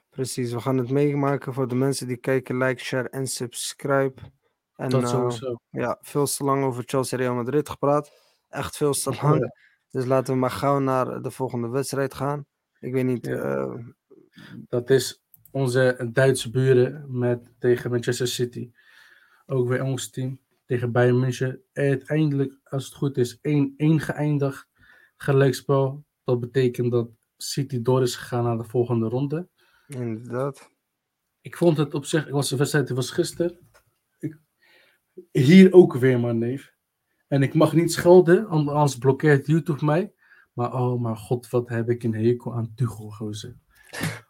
[0.10, 2.58] Precies, we gaan het meemaken voor de mensen die kijken.
[2.58, 4.22] Like, share en subscribe.
[4.76, 5.56] En, dat uh, sowieso.
[5.70, 8.12] Ja, veel te lang over Chelsea Real Madrid gepraat.
[8.50, 9.40] Echt veel te lang.
[9.40, 9.56] Ja.
[9.90, 12.46] Dus laten we maar gauw naar de volgende wedstrijd gaan.
[12.80, 13.26] Ik weet niet.
[13.26, 13.66] Ja.
[13.66, 13.86] Uh,
[14.68, 18.72] dat is onze Duitse buren met, tegen Manchester City.
[19.46, 21.62] Ook weer ons team tegen Bayern München.
[21.74, 23.40] Uiteindelijk, als het goed is, 1-1
[23.78, 24.68] geëindigd.
[25.18, 26.06] Gelijkspel.
[26.24, 29.50] Dat betekent dat City door is gegaan naar de volgende ronde.
[29.88, 30.72] Inderdaad.
[31.42, 33.60] Ik vond het op zich, ik was de wedstrijd, was gisteren.
[34.20, 34.38] Ik,
[35.32, 36.74] hier ook weer, maar neef.
[37.28, 40.14] En ik mag niet schelden, anders blokkeert YouTube mij.
[40.58, 43.56] Maar oh mijn god, wat heb ik een hekel aan Tuchel, gozer.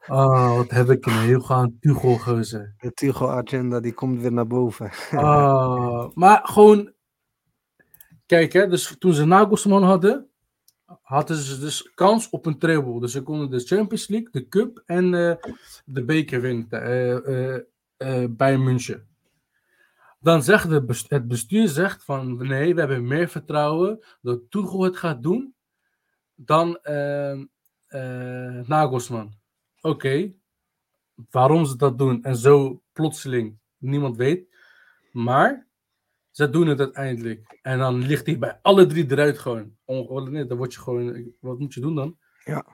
[0.07, 2.75] Oh, wat heb ik een hekel aan Tuchel, gozer.
[2.79, 4.91] De Tuchel-agenda, die komt weer naar boven.
[5.11, 6.93] Oh, maar gewoon...
[8.25, 10.29] Kijk, hè, dus toen ze Nagelsman hadden,
[11.01, 12.99] hadden ze dus kans op een treble.
[12.99, 15.35] Dus ze konden de Champions League, de Cup en uh,
[15.85, 17.57] de beker winnen uh,
[17.97, 19.07] uh, bij München.
[20.19, 24.83] Dan zegt de bestuur, het bestuur zegt van nee, we hebben meer vertrouwen dat Tuchel
[24.83, 25.55] het gaat doen
[26.37, 26.79] dan
[28.67, 29.33] Nagelsman.
[29.81, 30.35] Oké, okay.
[31.29, 34.55] waarom ze dat doen en zo plotseling, niemand weet.
[35.11, 35.67] Maar
[36.31, 37.59] ze doen het uiteindelijk.
[37.61, 39.75] En dan ligt hij bij alle drie eruit gewoon.
[40.29, 41.33] Nee, dan word je gewoon.
[41.39, 42.17] Wat moet je doen dan?
[42.43, 42.65] Ja.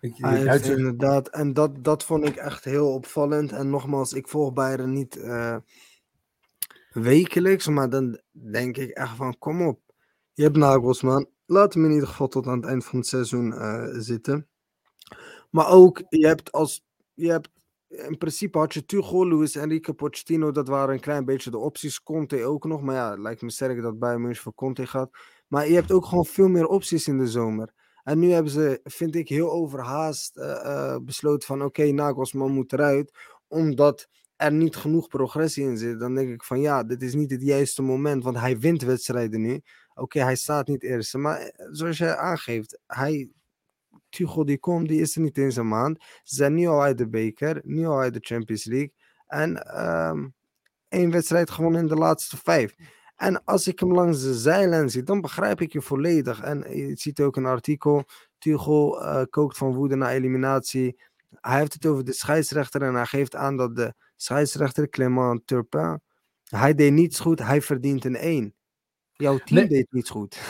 [0.00, 0.18] Ik,
[0.64, 1.28] inderdaad.
[1.28, 3.52] En dat, dat vond ik echt heel opvallend.
[3.52, 5.56] En nogmaals, ik volg Bayern niet uh,
[6.90, 7.66] wekelijks.
[7.68, 9.80] Maar dan denk ik echt van: kom op.
[10.32, 11.28] Je hebt Nagelsman.
[11.50, 14.48] Laat hem in ieder geval tot aan het eind van het seizoen uh, zitten.
[15.50, 16.84] Maar ook, je hebt als.
[17.14, 17.50] Je hebt
[17.88, 22.02] in principe had je Tuchel, Luis Enrique, Pochettino, dat waren een klein beetje de opties.
[22.02, 25.10] Conte ook nog, maar ja, het lijkt me sterk dat Bayern München voor Conte gaat.
[25.48, 27.72] Maar je hebt ook gewoon veel meer opties in de zomer.
[28.02, 32.72] En nu hebben ze, vind ik, heel overhaast uh, uh, besloten van oké, Nagelsman moet
[32.72, 36.00] eruit, omdat er niet genoeg progressie in zit.
[36.00, 39.40] Dan denk ik van ja, dit is niet het juiste moment, want hij wint wedstrijden
[39.40, 39.60] nu.
[40.00, 43.30] Oké, hij staat niet eerste, maar eh, zoals jij aangeeft, hij
[44.08, 45.98] Tuchel die komt, die is er niet in zijn maand.
[46.22, 48.92] Ze zijn nu al uit de beker, nu al uit de Champions League.
[49.26, 50.34] En um,
[50.88, 52.74] één wedstrijd gewonnen in de laatste vijf.
[53.16, 56.40] En als ik hem langs de zijlijn zie, dan begrijp ik je volledig.
[56.40, 58.04] En je ziet ook een artikel,
[58.38, 61.00] Tuchel uh, kookt van woede naar eliminatie.
[61.30, 66.00] Hij heeft het over de scheidsrechter en hij geeft aan dat de scheidsrechter Clément Turpin,
[66.44, 68.54] hij deed niets goed, hij verdient een 1.
[69.20, 70.40] Jouw team nee, deed niets goed.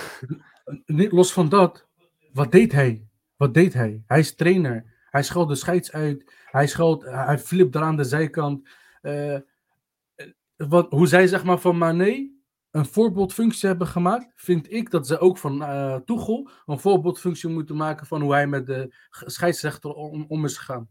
[0.86, 1.88] Los van dat,
[2.32, 3.06] wat deed hij?
[3.36, 4.02] Wat deed hij?
[4.06, 4.84] Hij is trainer.
[5.10, 6.32] Hij schalt de scheids uit.
[6.44, 8.68] Hij schalt, hij flipt er aan de zijkant.
[9.02, 9.38] Uh,
[10.56, 12.30] wat, hoe zij zeg maar van Mané
[12.70, 17.76] een voorbeeldfunctie hebben gemaakt, vind ik dat ze ook van uh, Tuchel een voorbeeldfunctie moeten
[17.76, 20.88] maken van hoe hij met de scheidsrechter om, om is gegaan.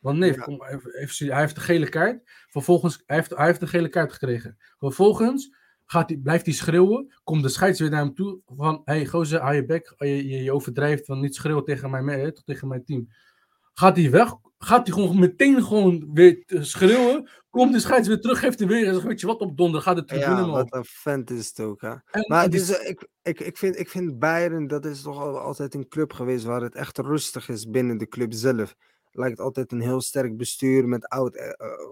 [0.00, 0.42] Want nee, ja.
[0.42, 2.30] kom, heeft, hij heeft de gele kaart.
[2.48, 4.56] Vervolgens, hij heeft, hij heeft de gele kaart gekregen.
[4.78, 5.56] Vervolgens
[5.90, 7.14] gaat hij, blijft hij schreeuwen.
[7.24, 8.38] Komt de scheids weer naar hem toe.
[8.46, 9.94] Van, hey gozer, hou je bek.
[9.98, 13.08] Je, je, je overdrijft van niet schreeuwen tegen mijn, hè, tegen mijn team.
[13.74, 14.34] Gaat hij weg.
[14.58, 17.28] Gaat hij gewoon meteen gewoon weer schreeuwen.
[17.50, 18.38] Komt de scheids weer terug.
[18.38, 18.92] Geeft hij weer.
[18.92, 19.80] Zegt, weet je wat op donder.
[19.80, 21.80] Gaat de tribune ja, wat een vent is het ook.
[21.80, 21.94] Hè?
[22.26, 25.88] maar het is, ik, ik, ik, vind, ik vind Bayern, dat is toch altijd een
[25.88, 28.74] club geweest waar het echt rustig is binnen de club zelf.
[29.12, 31.42] Lijkt altijd een heel sterk bestuur met oud, uh,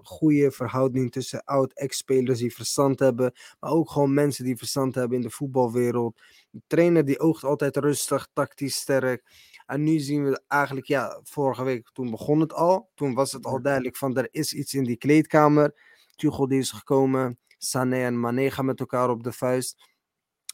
[0.01, 5.23] goede verhouding tussen oud-ex-spelers die verstand hebben, maar ook gewoon mensen die verstand hebben in
[5.23, 6.21] de voetbalwereld.
[6.49, 9.23] De trainer die oogt altijd rustig, tactisch sterk.
[9.65, 12.89] En nu zien we eigenlijk, ja, vorige week toen begon het al.
[12.95, 15.73] Toen was het al duidelijk van er is iets in die kleedkamer.
[16.15, 19.95] Tuchel die is gekomen, Sané en Mané gaan met elkaar op de vuist.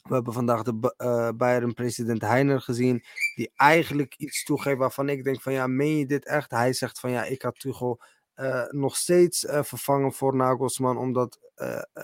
[0.08, 5.42] We hebben vandaag de uh, Bayern-president Heiner gezien, die eigenlijk iets toegeeft waarvan ik denk
[5.42, 6.50] van ja, meen je dit echt?
[6.50, 8.00] Hij zegt van ja, ik had Tuchel
[8.36, 11.38] uh, nog steeds uh, vervangen voor Nagelsman, omdat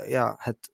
[0.07, 0.72] ja, het,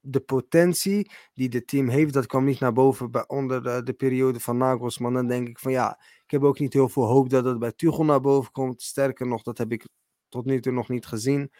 [0.00, 3.92] de potentie die het team heeft, dat kwam niet naar boven bij, onder de, de,
[3.92, 5.14] periode van Nagelsman.
[5.14, 7.72] Dan denk ik van ja, ik heb ook niet heel veel hoop dat het bij
[7.72, 8.82] Tuchel naar boven komt.
[8.82, 9.88] Sterker nog, dat heb ik
[10.28, 11.50] tot nu toe nog niet gezien.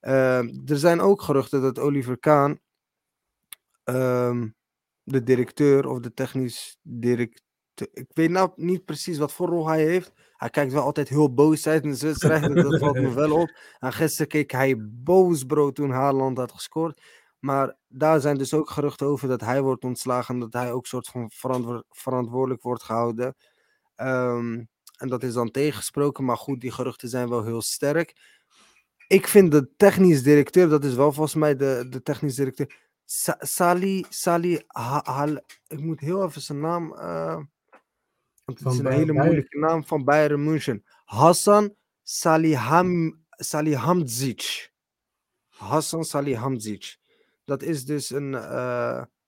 [0.00, 2.60] er zijn ook geruchten dat Oliver Kahn
[3.88, 4.54] um,
[5.02, 7.44] de directeur of de technisch directeur.
[7.92, 10.12] Ik weet nou niet precies wat voor rol hij heeft.
[10.32, 12.54] Hij kijkt wel altijd heel boos uit in de wedstrijd.
[12.54, 13.56] dat valt me wel op.
[13.78, 17.00] En gisteren keek hij boos, bro, toen Haaland had gescoord.
[17.38, 20.34] Maar daar zijn dus ook geruchten over dat hij wordt ontslagen.
[20.34, 23.34] En dat hij ook soort van verantwo verantwoordelijk wordt gehouden.
[23.96, 26.24] Um, en dat is dan tegengesproken.
[26.24, 28.14] Maar goed, die geruchten zijn wel heel sterk.
[29.06, 33.36] Ik vind de technisch directeur, dat is wel volgens mij de, de technisch directeur Sa
[33.38, 36.88] Sali, Sali Hal, ik moet heel even zijn naam,
[38.44, 40.84] want het is een hele moeilijke naam van Bayern München.
[41.04, 44.72] Hassan Saliham, Salihamidzic.
[45.48, 46.96] Hassan Salihamidzic.
[47.44, 48.34] Dat is dus een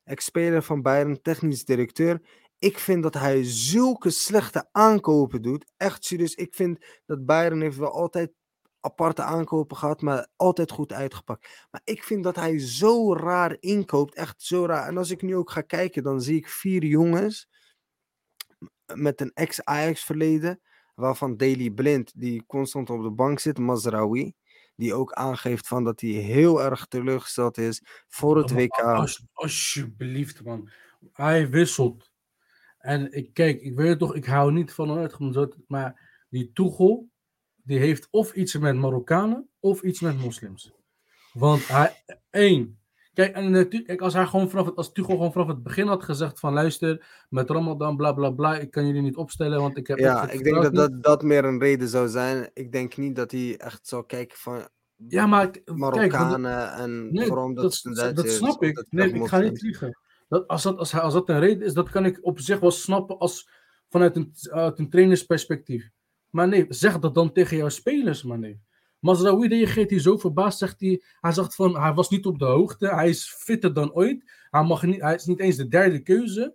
[0.05, 2.21] ex-speler van Bayern, technisch directeur.
[2.59, 5.73] Ik vind dat hij zulke slechte aankopen doet.
[5.77, 6.35] Echt serieus.
[6.35, 8.33] Ik vind dat Bayern heeft wel altijd
[8.81, 11.67] aparte aankopen gehad, maar altijd goed uitgepakt.
[11.71, 14.89] Maar ik vind dat hij zo raar inkoopt, echt zo raar.
[14.89, 17.49] En als ik nu ook ga kijken, dan zie ik vier jongens
[18.95, 20.61] met een ex-Ajax verleden,
[20.95, 24.35] waarvan Daily Blind, die constant op de bank zit, Mazraoui,
[24.77, 28.81] die ook aangeeft van dat hij heel erg teleurgesteld is voor het WK.
[28.81, 30.71] Als, alsjeblieft, man.
[31.13, 32.11] Hij wisselt.
[32.79, 37.09] En ik kijk, ik weet toch, ik hou niet van uitgenodigd, maar die Toegel,
[37.69, 40.73] die heeft of iets met Marokkanen of iets met moslims.
[41.33, 42.79] Want hij, één,
[43.15, 46.05] kijk, en natuurlijk, als hij gewoon vanaf het, als Tuchel gewoon vanaf het begin had
[46.05, 49.87] gezegd van luister, met Ramadan, bla bla bla, ik kan jullie niet opstellen, want ik
[49.87, 49.99] heb...
[49.99, 52.51] Ja, ik denk dat, dat dat meer een reden zou zijn.
[52.55, 54.69] Ik denk niet dat hij echt zou kijken van...
[54.97, 55.51] Ja, maar...
[55.65, 58.87] Marokkanen kijk, en nee, dat, dat, dat snap ik.
[58.91, 59.99] Nee, ik ga niet liegen.
[60.29, 62.71] Dat, als, dat, als, als dat een reden is, dat kan ik op zich wel
[62.71, 63.51] snappen als
[63.89, 65.91] vanuit een, uit een trainersperspectief.
[66.31, 68.61] Maar nee, zeg dat dan tegen jouw spelers, maar nee.
[68.99, 71.03] Mazraoui reageert hier zo verbaasd, zegt hij.
[71.21, 74.33] Hij zegt van, hij was niet op de hoogte, hij is fitter dan ooit.
[74.51, 76.55] Hij, mag niet, hij is niet eens de derde keuze.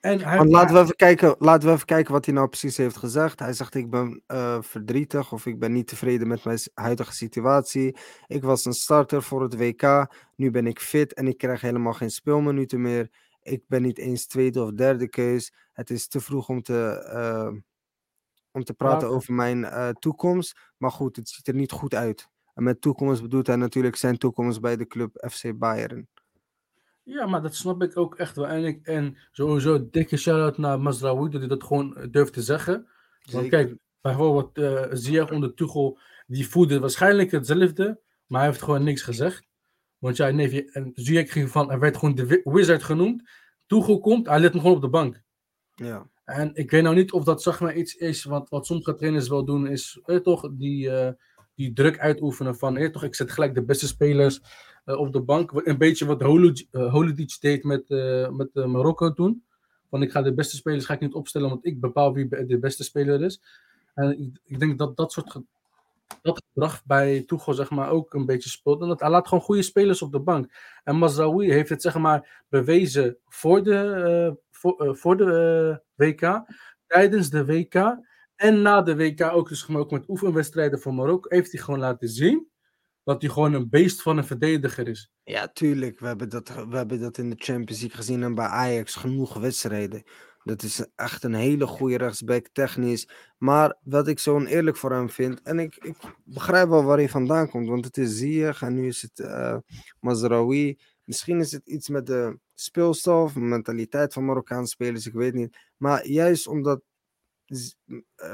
[0.00, 2.96] En hij, laten, we even kijken, laten we even kijken wat hij nou precies heeft
[2.96, 3.38] gezegd.
[3.38, 7.96] Hij zegt, ik ben uh, verdrietig of ik ben niet tevreden met mijn huidige situatie.
[8.26, 11.92] Ik was een starter voor het WK, nu ben ik fit en ik krijg helemaal
[11.92, 13.10] geen speelminuten meer.
[13.42, 15.52] Ik ben niet eens tweede of derde keus.
[15.72, 17.10] Het is te vroeg om te...
[17.14, 17.60] Uh,
[18.52, 20.58] om te praten over mijn uh, toekomst.
[20.76, 22.28] Maar goed, het ziet er niet goed uit.
[22.54, 26.08] En met toekomst bedoelt hij natuurlijk zijn toekomst bij de club FC Bayern.
[27.02, 28.46] Ja, maar dat snap ik ook echt wel.
[28.46, 32.42] En, ik, en sowieso dikke shout-out naar Mazraoui dat hij dat gewoon eh, durft te
[32.42, 32.88] zeggen.
[33.30, 38.84] Want kijk, bijvoorbeeld uh, Ziyech onder Tuchel, die voelde waarschijnlijk hetzelfde, maar hij heeft gewoon
[38.84, 39.48] niks gezegd.
[39.98, 43.30] Want ja, nee, en Ziyech ging van, hij werd gewoon de wizard genoemd.
[43.66, 45.22] Tuchel komt, hij let hem gewoon op de bank.
[45.74, 46.08] Ja.
[46.30, 49.28] En ik weet nou niet of dat zeg maar iets is wat, wat sommige trainers
[49.28, 51.08] wel doen, is eh, toch die, uh,
[51.54, 54.40] die druk uitoefenen van eh, toch, ik zet gelijk de beste spelers
[54.86, 55.50] uh, op de bank.
[55.54, 56.22] Een beetje wat
[56.70, 57.88] Holidic deed met,
[58.32, 59.44] met Marokko toen.
[59.90, 62.58] Van ik ga de beste spelers ga ik niet opstellen, want ik bepaal wie de
[62.58, 63.40] beste speler is.
[63.94, 65.40] En ik, ik denk dat dat soort
[66.22, 68.80] dat gedrag bij Tuchel zeg maar ook een beetje speelt.
[68.80, 70.52] En dat, hij laat gewoon goede spelers op de bank.
[70.84, 76.44] En Mazraoui heeft het zeg maar bewezen voor de, voor, uh, voor de uh, WK,
[76.86, 77.74] tijdens de WK
[78.36, 82.08] en na de WK ook, dus ook met oefenwedstrijden voor Marokko, heeft hij gewoon laten
[82.08, 82.48] zien
[83.04, 85.12] dat hij gewoon een beest van een verdediger is.
[85.22, 86.00] Ja, tuurlijk.
[86.00, 89.34] We hebben dat, we hebben dat in de Champions League gezien en bij Ajax genoeg
[89.34, 90.02] wedstrijden.
[90.42, 93.08] Dat is echt een hele goede rechtsback, technisch.
[93.38, 95.42] Maar wat ik zo oneerlijk voor hem vind.
[95.42, 97.68] En ik, ik begrijp wel waar hij vandaan komt.
[97.68, 99.56] Want het is Ziyech en nu is het uh,
[100.00, 100.78] Mazraoui.
[101.10, 105.56] Misschien is het iets met de speelstof, mentaliteit van Marokkaanse spelers, ik weet niet.
[105.76, 106.80] Maar juist omdat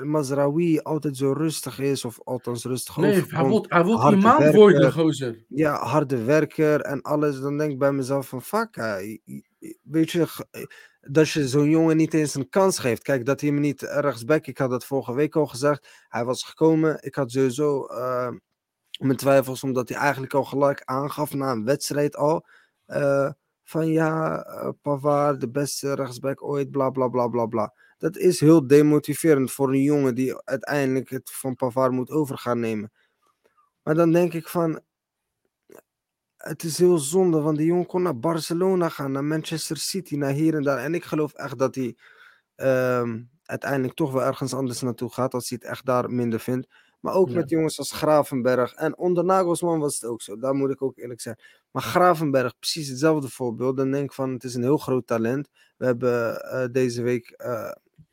[0.03, 5.45] Mazraoui altijd zo rustig is, of althans rustig Nee, hij wordt, hij wordt worden, gozer.
[5.49, 7.41] Ja, harde werker en alles.
[7.41, 8.77] Dan denk ik bij mezelf van, fuck,
[9.83, 10.47] weet je,
[11.01, 13.03] dat je zo'n jongen niet eens een kans geeft.
[13.03, 15.89] Kijk, dat hij hem niet rechtsback, ik had dat vorige week al gezegd.
[16.09, 18.31] Hij was gekomen, ik had sowieso uh,
[18.99, 22.47] mijn twijfels, omdat hij eigenlijk al gelijk aangaf na een wedstrijd al.
[22.87, 23.31] Uh,
[23.65, 27.75] van ja, uh, Pavard, de beste rechtsback ooit, bla bla bla bla bla.
[27.99, 32.61] Dat is heel demotiverend voor een jongen die uiteindelijk het van Pavard moet over gaan
[32.61, 32.93] nemen.
[33.83, 34.81] Maar dan denk ik van,
[36.37, 40.33] het is heel zonde, want die jongen kon naar Barcelona gaan, naar Manchester City, naar
[40.33, 40.79] hier en daar.
[40.79, 41.97] En ik geloof echt dat hij
[43.01, 46.69] um, uiteindelijk toch wel ergens anders naartoe gaat, als hij het echt daar minder vindt.
[47.07, 47.35] Maar ook ja.
[47.35, 48.73] met jongens als Gravenberg.
[48.73, 51.39] En onder Nagelsman was het ook zo, daar moet ik ook eerlijk zijn.
[51.71, 53.77] Maar Gravenberg, precies hetzelfde voorbeeld.
[53.77, 55.49] Dan denk ik van, het is een heel groot talent.
[55.77, 57.71] We hebben uh, deze week, uh,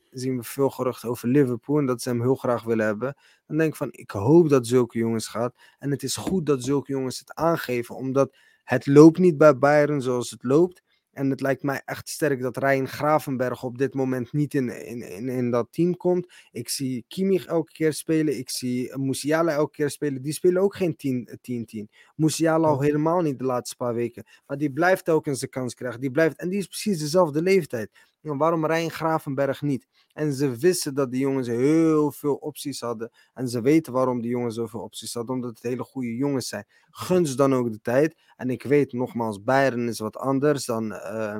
[0.10, 3.16] zien we veel geruchten over Liverpool en dat ze hem heel graag willen hebben.
[3.48, 5.56] Dan denk ik van, ik hoop dat zulke jongens gaat.
[5.80, 10.02] En het is goed dat zulke jongens het aangeven, omdat het loopt niet bij Bayern
[10.02, 10.83] zoals het loopt.
[11.14, 15.02] En het lijkt mij echt sterk dat Ryan Gravenberg op dit moment niet in, in,
[15.02, 16.34] in, in dat team komt.
[16.52, 18.38] Ik zie Kimmich elke keer spelen.
[18.38, 20.22] Ik zie Musiala elke keer spelen.
[20.22, 22.12] Die spelen ook geen 10-10.
[22.16, 24.26] Musiala al helemaal niet de laatste paar weken.
[24.46, 26.00] Maar die blijft ook eens de kans krijgen.
[26.00, 27.90] Die blijft, en die is precies dezelfde leeftijd.
[28.24, 29.88] En waarom Ryan Gravenberg niet?
[30.14, 33.12] En ze wisten dat die jongens heel veel opties hadden.
[33.34, 35.36] En ze weten waarom die jongens zoveel opties hadden.
[35.36, 36.66] Omdat het hele goede jongens zijn.
[36.90, 38.16] Guns dan ook de tijd.
[38.36, 40.92] En ik weet nogmaals, Bayern is wat anders dan.
[40.92, 41.38] Uh,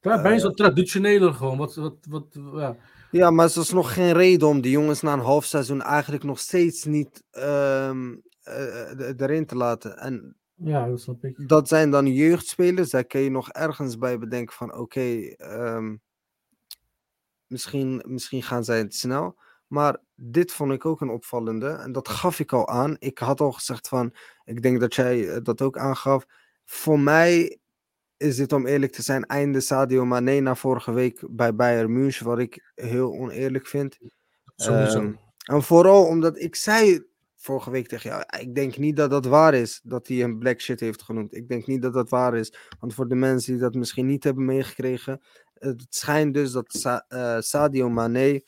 [0.00, 1.58] ja, is wat traditioneler gewoon.
[1.58, 2.76] Wat, wat, wat, ja.
[3.10, 6.24] ja, maar er is nog geen reden om die jongens na een half seizoen eigenlijk
[6.24, 7.90] nog steeds niet uh,
[8.44, 9.98] uh, erin te laten.
[9.98, 11.48] En ja, dat snap ik.
[11.48, 12.90] Dat zijn dan jeugdspelers.
[12.90, 15.36] Daar kun je nog ergens bij bedenken van oké, okay,
[15.76, 16.00] um,
[17.46, 19.38] misschien, misschien gaan zij het snel.
[19.66, 21.68] Maar dit vond ik ook een opvallende.
[21.68, 22.96] En dat gaf ik al aan.
[22.98, 26.26] Ik had al gezegd van, ik denk dat jij dat ook aangaf.
[26.64, 27.58] Voor mij
[28.16, 32.26] is dit om eerlijk te zijn einde Sadio Mane na vorige week bij Bayern München.
[32.26, 33.98] Wat ik heel oneerlijk vind.
[34.56, 35.00] Sowieso.
[35.00, 37.09] Um, en vooral omdat ik zei
[37.40, 38.24] vorige week tegen jou.
[38.40, 41.34] Ik denk niet dat dat waar is dat hij een black shit heeft genoemd.
[41.34, 42.54] Ik denk niet dat dat waar is.
[42.80, 45.20] Want voor de mensen die dat misschien niet hebben meegekregen.
[45.54, 48.44] Het schijnt dus dat uh, Sadio Mane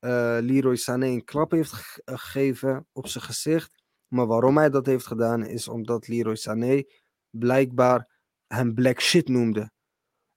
[0.00, 3.82] uh, Leroy Sané een klap heeft ge gegeven op zijn gezicht.
[4.08, 6.82] Maar waarom hij dat heeft gedaan is omdat Leroy Sané
[7.30, 9.70] blijkbaar hem black shit noemde.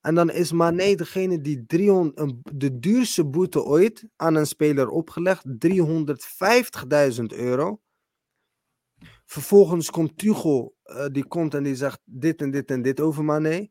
[0.02, 5.46] En dan is Mane degene die 300, de duurste boete ooit aan een speler opgelegd.
[5.46, 7.82] 350.000 euro.
[9.34, 13.24] Vervolgens komt Tuchel, uh, die komt en die zegt dit en dit en dit over
[13.24, 13.70] Mane.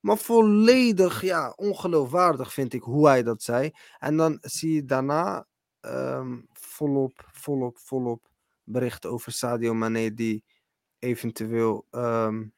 [0.00, 3.70] Maar volledig, ja, ongeloofwaardig vind ik hoe hij dat zei.
[3.98, 5.46] En dan zie je daarna
[5.80, 8.28] um, volop, volop, volop
[8.64, 10.44] berichten over Sadio Mane die
[10.98, 12.52] eventueel um,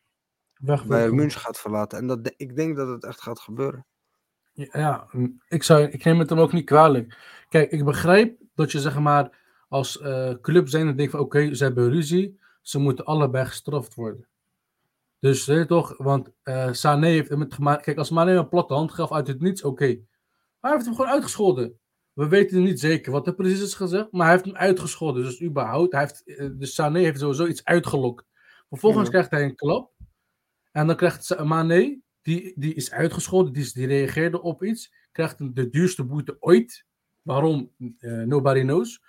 [0.87, 1.99] bij München gaat verlaten.
[1.99, 3.87] En dat, ik denk dat het echt gaat gebeuren.
[4.53, 5.09] Ja,
[5.49, 7.19] ik, zou, ik neem het hem ook niet kwalijk.
[7.49, 9.39] Kijk, ik begrijp dat je zeg maar
[9.69, 13.47] als uh, club zijn en denkt van oké, okay, ze hebben ruzie, ze moeten allebei
[13.47, 14.29] gestraft worden.
[15.19, 17.83] Dus je toch, want uh, Sané heeft hem gemaakt.
[17.83, 19.83] Kijk, als Mane een platte hand gaf uit het niets, oké.
[19.83, 19.95] Okay.
[20.61, 21.79] Maar hij heeft hem gewoon uitgescholden.
[22.13, 25.23] We weten niet zeker wat er precies is gezegd, maar hij heeft hem uitgescholden.
[25.23, 28.27] Dus überhaupt, hij heeft, uh, dus Sané heeft sowieso iets uitgelokt.
[28.69, 29.11] Vervolgens ja.
[29.11, 29.93] krijgt hij een klap.
[30.73, 35.69] En dan krijgt Mane, die, die is uitgescholden, die, die reageerde op iets, krijgt de
[35.69, 36.87] duurste boete ooit.
[37.23, 37.73] Waarom?
[37.79, 39.03] Uh, nobody knows.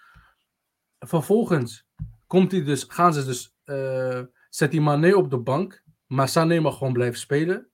[0.99, 1.85] Vervolgens
[2.31, 6.59] komt hij dus, gaan ze dus, uh, zet die Mane op de bank, maar Sané
[6.59, 7.69] mag gewoon blijven spelen.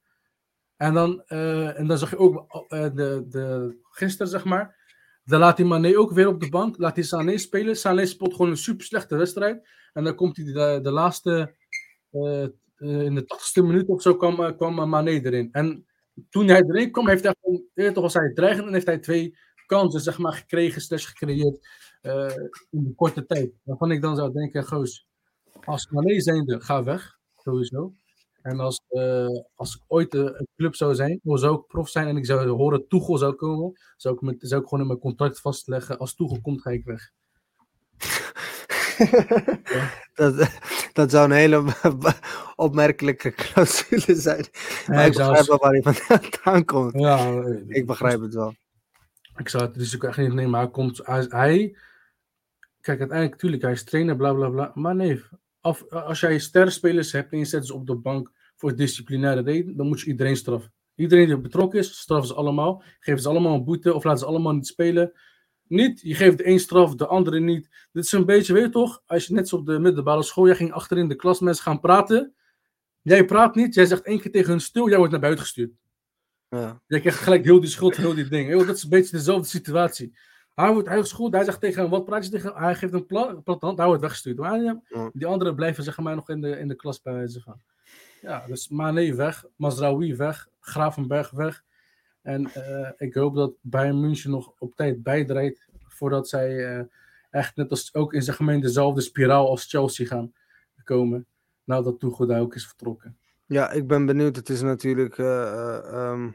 [0.77, 4.75] En dan, uh, en dan zag je ook uh, de, de, gisteren, zeg maar,
[5.23, 7.75] dan laat hij Mane ook weer op de bank, laat hij Sané spelen.
[7.75, 9.69] Sané speelt gewoon een super slechte wedstrijd.
[9.93, 11.55] En dan komt hij de, de laatste,
[12.77, 15.49] in de 80ste minuut of zo, kwam, kwam Mane erin.
[15.51, 15.85] En
[16.29, 19.37] toen hij erin kwam, heeft hij gewoon, toch was hij dreigend en heeft hij twee
[19.65, 21.67] kansen, zeg maar, gekregen, slash gecreëerd
[22.07, 23.51] uh, in de korte tijd.
[23.63, 25.07] Waarvan ik dan zou denken, goos,
[25.63, 27.93] als Mané zijnde, ga weg, sowieso.
[28.41, 32.07] En als, uh, als ik ooit een club zou zijn, of zou ik prof zijn
[32.07, 34.99] en ik zou horen Toegel zou komen, zou ik, met, zou ik gewoon in mijn
[34.99, 37.11] contract vastleggen, als Toegel komt, ga ik weg.
[39.63, 39.91] ja.
[40.13, 40.59] dat,
[40.93, 41.63] dat zou een hele
[42.55, 44.45] opmerkelijke clausule zijn.
[44.85, 45.81] Ja, maar ik, ik begrijp wel waar hij
[46.31, 46.99] vandaan komt.
[46.99, 48.55] Ja, ik begrijp het wel.
[49.37, 51.77] Ik zou het risico echt niet nemen, maar hij komt, hij
[52.81, 54.71] Kijk, uiteindelijk, natuurlijk, hij is trainer, bla bla bla.
[54.75, 55.23] Maar nee,
[55.61, 59.77] of, als jij sterrenspelers hebt en je zet ze op de bank voor disciplinaire reden,
[59.77, 60.73] dan moet je iedereen straffen.
[60.95, 62.83] Iedereen die betrokken is, straffen ze allemaal.
[62.99, 65.11] Geven ze allemaal een boete of laten ze allemaal niet spelen.
[65.67, 67.69] Niet, je geeft de een straf, de andere niet.
[67.91, 70.45] Dit is een beetje, weet je toch, als je net zo op de middelbare school,
[70.45, 72.33] jij ging achterin de klas mensen gaan praten.
[73.01, 75.71] Jij praat niet, jij zegt één keer tegen hun stil, jij wordt naar buiten gestuurd.
[76.49, 76.81] Ja.
[76.87, 78.65] Je krijgt gelijk heel die schuld, heel die ding.
[78.65, 80.17] Dat is een beetje dezelfde situatie.
[80.65, 82.63] Hij wordt goed, hij zegt tegen hem, wat praat je tegen hem?
[82.63, 83.43] Hij geeft een plan,
[83.75, 84.37] hij wordt weggestuurd.
[84.37, 84.79] Maar hij-
[85.13, 87.61] die anderen blijven zeg maar nog in de, in de klas bij wijze van.
[88.21, 91.63] Ja, dus Mane weg, Mazraoui weg, Gravenberg weg.
[92.21, 96.83] En eh, ik hoop dat Bayern München nog op tijd bijdraait voordat zij eh,
[97.29, 100.33] echt net als ook in zijn gemeen dezelfde spiraal als Chelsea gaan
[100.83, 101.25] komen.
[101.63, 103.17] Nou dat Tuchel daar ook is vertrokken.
[103.45, 104.35] Ja, ik ben benieuwd.
[104.35, 105.17] Het is natuurlijk.
[105.17, 106.29] eh, eh, ehm,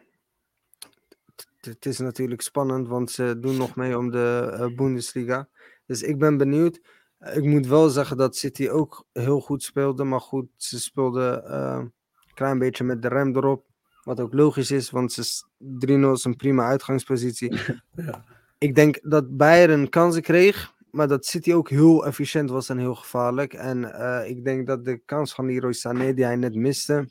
[1.67, 5.49] het is natuurlijk spannend, want ze doen nog mee om de eh, Bundesliga.
[5.87, 6.81] Dus ik ben benieuwd.
[7.19, 10.05] Eh, Ik moet wel zeggen dat City ook heel goed speelde.
[10.05, 13.67] Maar goed, ze speelden eh, een klein beetje met de rem erop.
[14.03, 17.57] Wat ook logisch is, want ze s- 3-0 is een prima uitgangspositie.
[17.95, 18.25] Ja.
[18.59, 22.95] Ik denk dat Bayern kansen kreeg, maar dat City ook heel efficiënt was en heel
[22.95, 23.53] gevaarlijk.
[23.55, 23.85] En
[24.29, 27.09] ik denk dat de kans van Leroy Sané, die hij net miste.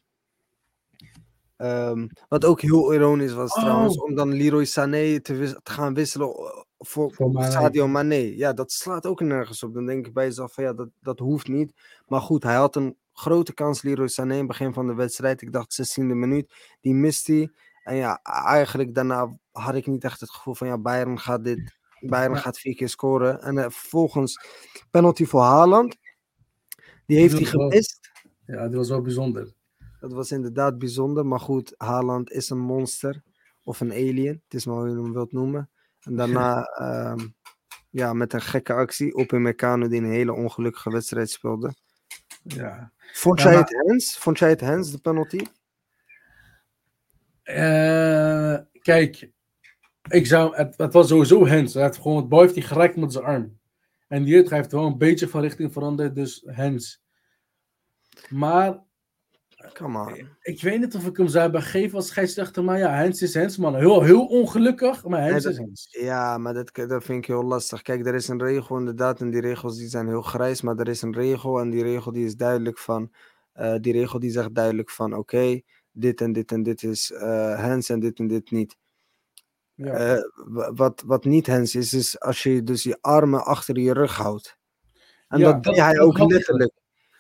[1.62, 3.62] Ehm, wat ook heel ironisch was Oh.
[3.62, 6.30] trouwens, om dan Leroy Sané te, wis- te gaan wisselen
[6.78, 7.51] voor, Voor Mane.
[7.51, 8.36] Sadio Mane.
[8.38, 9.74] Ja, dat slaat ook nergens op.
[9.74, 11.74] Dan denk ik bij jezelf van ja, dat, dat hoeft niet.
[12.07, 15.41] Maar goed, hij had een grote kans, Leroy Sané, in het begin van de wedstrijd.
[15.41, 17.51] Ik dacht 16e minuut, die mist hij.
[17.84, 21.80] En ja, eigenlijk daarna had ik niet echt het gevoel van ja, Bayern gaat dit,
[21.99, 22.39] Bayern Ja.
[22.39, 23.41] gaat vier keer scoren.
[23.41, 24.45] En eh, vervolgens
[24.91, 25.95] penalty voor Haaland.
[27.05, 27.99] Die heeft hij Dat gemist.
[28.45, 29.53] Ja, die was wel bijzonder.
[30.02, 31.26] Dat was inderdaad bijzonder.
[31.26, 33.22] Maar goed, Haaland is een monster.
[33.64, 34.41] Of een alien.
[34.43, 35.70] Het is maar hoe je hem wilt noemen.
[36.02, 37.28] En daarna, ehm,
[37.89, 39.16] ja, met een gekke actie.
[39.16, 41.74] Op in Meccano die een hele ongelukkige wedstrijd speelde.
[42.43, 42.91] Ja.
[43.14, 44.18] Vond Ja, jij maar- het hands?
[44.18, 45.45] Vond jij het hands, de penalty?
[47.43, 49.32] Eh, kijk,
[50.10, 51.74] ik zou, het, het was sowieso Hens.
[51.74, 53.60] Hij heeft gewoon, het bal heeft hij geraakt met zijn arm.
[54.08, 57.04] En die heeft wel een beetje van richting veranderd, dus Hens.
[58.30, 58.84] Maar
[59.74, 60.28] Come on.
[60.41, 63.34] ik weet niet of ik hem zou hebben gegeven als scheidsrechter, maar ja, Hens is
[63.34, 63.76] Hens, man.
[63.76, 65.88] Heel, heel ongelukkig, maar Hens Nee, is Hens.
[65.99, 67.82] Ja, maar dat, dat vind ik heel lastig.
[67.82, 69.22] Kijk, er is een regel inderdaad.
[69.22, 70.62] En die regels die zijn heel grijs.
[70.62, 71.59] Maar er is een regel.
[71.59, 73.12] En die regel die is duidelijk van.
[73.53, 75.14] eh, die regel die zegt duidelijk van.
[75.14, 78.78] Oké, dit en dit en dit is eh hands en dit en dit niet.
[79.74, 79.93] Ja.
[79.93, 83.93] Eh, wa- wat, wat niet hands is, is als je dus je armen achter je
[83.93, 84.57] rug houdt.
[85.28, 86.72] En Ja, dat deed hij ook letterlijk.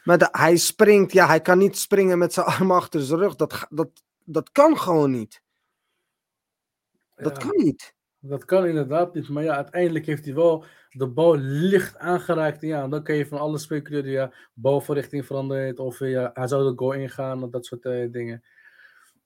[0.03, 3.35] Maar de- hij springt, ja, hij kan niet springen met zijn armen achter zijn rug.
[3.35, 5.41] Dat, dat, dat kan gewoon niet.
[7.15, 7.47] Dat Ja.
[7.49, 7.95] kan niet.
[8.19, 12.61] Dat kan inderdaad niet, maar ja, uiteindelijk heeft hij wel de bal licht aangeraakt.
[12.61, 14.11] Ja, en dan kun je van alles speculeren.
[14.11, 17.65] Ja, bal van richting veranderd, of eh, ja, hij zou de goal ingaan, of dat
[17.65, 18.43] soort eh, dingen.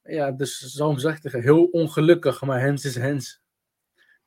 [0.04, 3.42] Ja, dus zo gezegd, heel ongelukkig, maar Hens is Hens.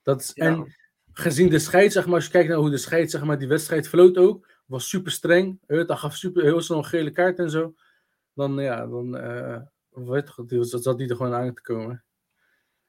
[0.03, 0.45] Dat is, Ja.
[0.45, 0.77] En
[1.13, 3.49] gezien de scheid, zeg maar, als je kijkt naar hoe de scheid, zeg maar, die
[3.49, 5.59] wedstrijd vloot ook, was super streng.
[5.67, 7.75] Hij gaf super, heel snel een gele kaart en zo.
[8.35, 9.11] Dan, ja, dan
[9.91, 12.05] weet je, die- zat die er gewoon aan te komen.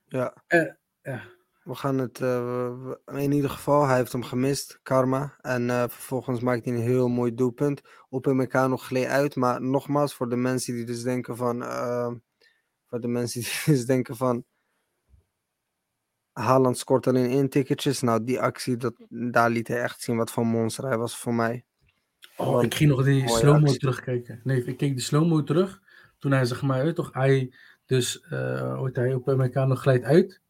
[0.06, 0.44] Ja.
[0.48, 0.72] Eh,
[1.02, 1.24] ja.
[1.64, 5.38] We gaan het, eh, in ieder geval, hij heeft hem gemist, Karma.
[5.42, 7.82] En vervolgens maakt hij een heel mooi doelpunt.
[8.10, 9.36] Op in elkaar nog gleed uit.
[9.36, 11.64] Maar nogmaals, voor de mensen die dus denken van,
[12.88, 14.46] voor de mensen die dus denken van,
[16.32, 18.02] Haaland scoort alleen één ticketjes.
[18.02, 21.34] Nou, die actie, dat, daar liet hij echt zien wat voor monster hij was voor
[21.34, 21.66] mij.
[22.38, 24.40] Oh, ik ging nog die slow-mo terugkijken.
[24.44, 25.82] Nee, ik keek die slow-mo terug.
[26.20, 27.54] Toen hij, zeg maar, toch, hij
[27.86, 30.42] dus, eh hoe heet hij, op nog glijdt uit.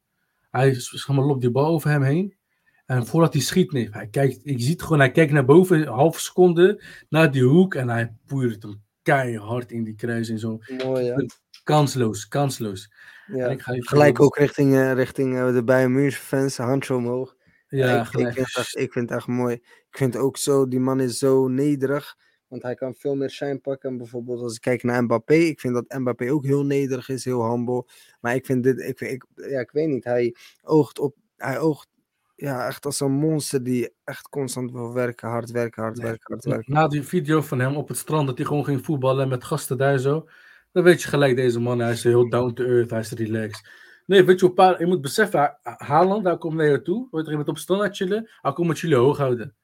[0.51, 2.37] Hij zeg maar, loopt die bal over hem heen.
[2.85, 5.81] En voordat hij schiet, nee, hij kijkt, ik zie het gewoon, hij kijkt naar boven,
[5.81, 7.75] een halve seconde, naar die hoek.
[7.75, 10.59] En hij poeiert hem keihard in die kruis en zo.
[10.83, 11.25] Mooi, ja.
[11.63, 12.91] Kansloos, kansloos.
[13.27, 13.47] En ja.
[13.47, 17.35] ik ga Gelijk ook richting, eh, richting eh, de Bayern München fans, handje omhoog.
[17.69, 19.53] Ja, ik, vind het echt, ik vind het echt mooi.
[19.53, 22.17] Ik vind ook zo, die man is zo nederig.
[22.47, 23.97] Want hij kan veel meer shine pakken.
[23.97, 25.33] Bijvoorbeeld als ik kijk naar Mbappé.
[25.33, 27.85] Ik vind dat Mbappé ook heel nederig is, heel humble.
[28.19, 30.03] Maar ik vind dit, ik, ik, ja, ik weet niet.
[30.03, 31.87] Hij oogt op, hij oogt
[32.35, 35.29] ja, echt als een monster die echt constant wil werken.
[35.29, 36.73] Hard werken, hard werken, hard werken.
[36.73, 39.77] Na die video van hem op het strand, dat hij gewoon ging voetballen met gasten
[39.77, 40.27] daar zo.
[40.71, 43.69] Dan weet je gelijk, deze man, hij is heel down to earth, hij is relaxed.
[44.09, 47.07] Nee, weet je, paar, je moet beseffen, Ha- Haaland, daar komt naar je toe.
[47.11, 49.55] Je, je bent op het chillen, hij komt met jullie hoog houden.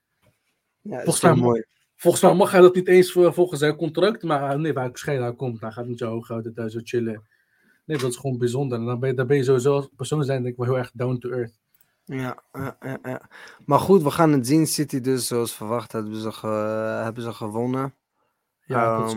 [0.82, 1.64] Ja, Volgens mij- mooi.
[1.96, 4.91] Volgens mij mag hij dat niet eens voor, volgens zijn contract, maar nee, waar hij
[4.91, 7.24] waarschijnlijk hij komt, hij gaat met jou hoog houden, daar zo chillen.
[7.86, 8.80] Nee, dat is gewoon bijzonder.
[8.80, 10.78] En dan ben je, dan ben je sowieso als persoon zijn, denk ik wel heel
[10.78, 11.60] erg down to earth.
[12.06, 13.22] Ja, ja, ja, ja.
[13.66, 14.68] Maar goed, we gaan het zien.
[14.68, 17.93] City dus, zoals verwacht, hebben ze, ge- hebben ze gewonnen.
[18.66, 19.08] Ja,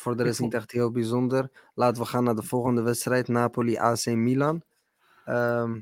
[0.00, 1.70] voor de rest niet echt heel bijzonder.
[1.74, 3.28] Laten we gaan naar de volgende wedstrijd.
[3.28, 4.62] Napoli AC Milan.
[5.24, 5.80] Ehm,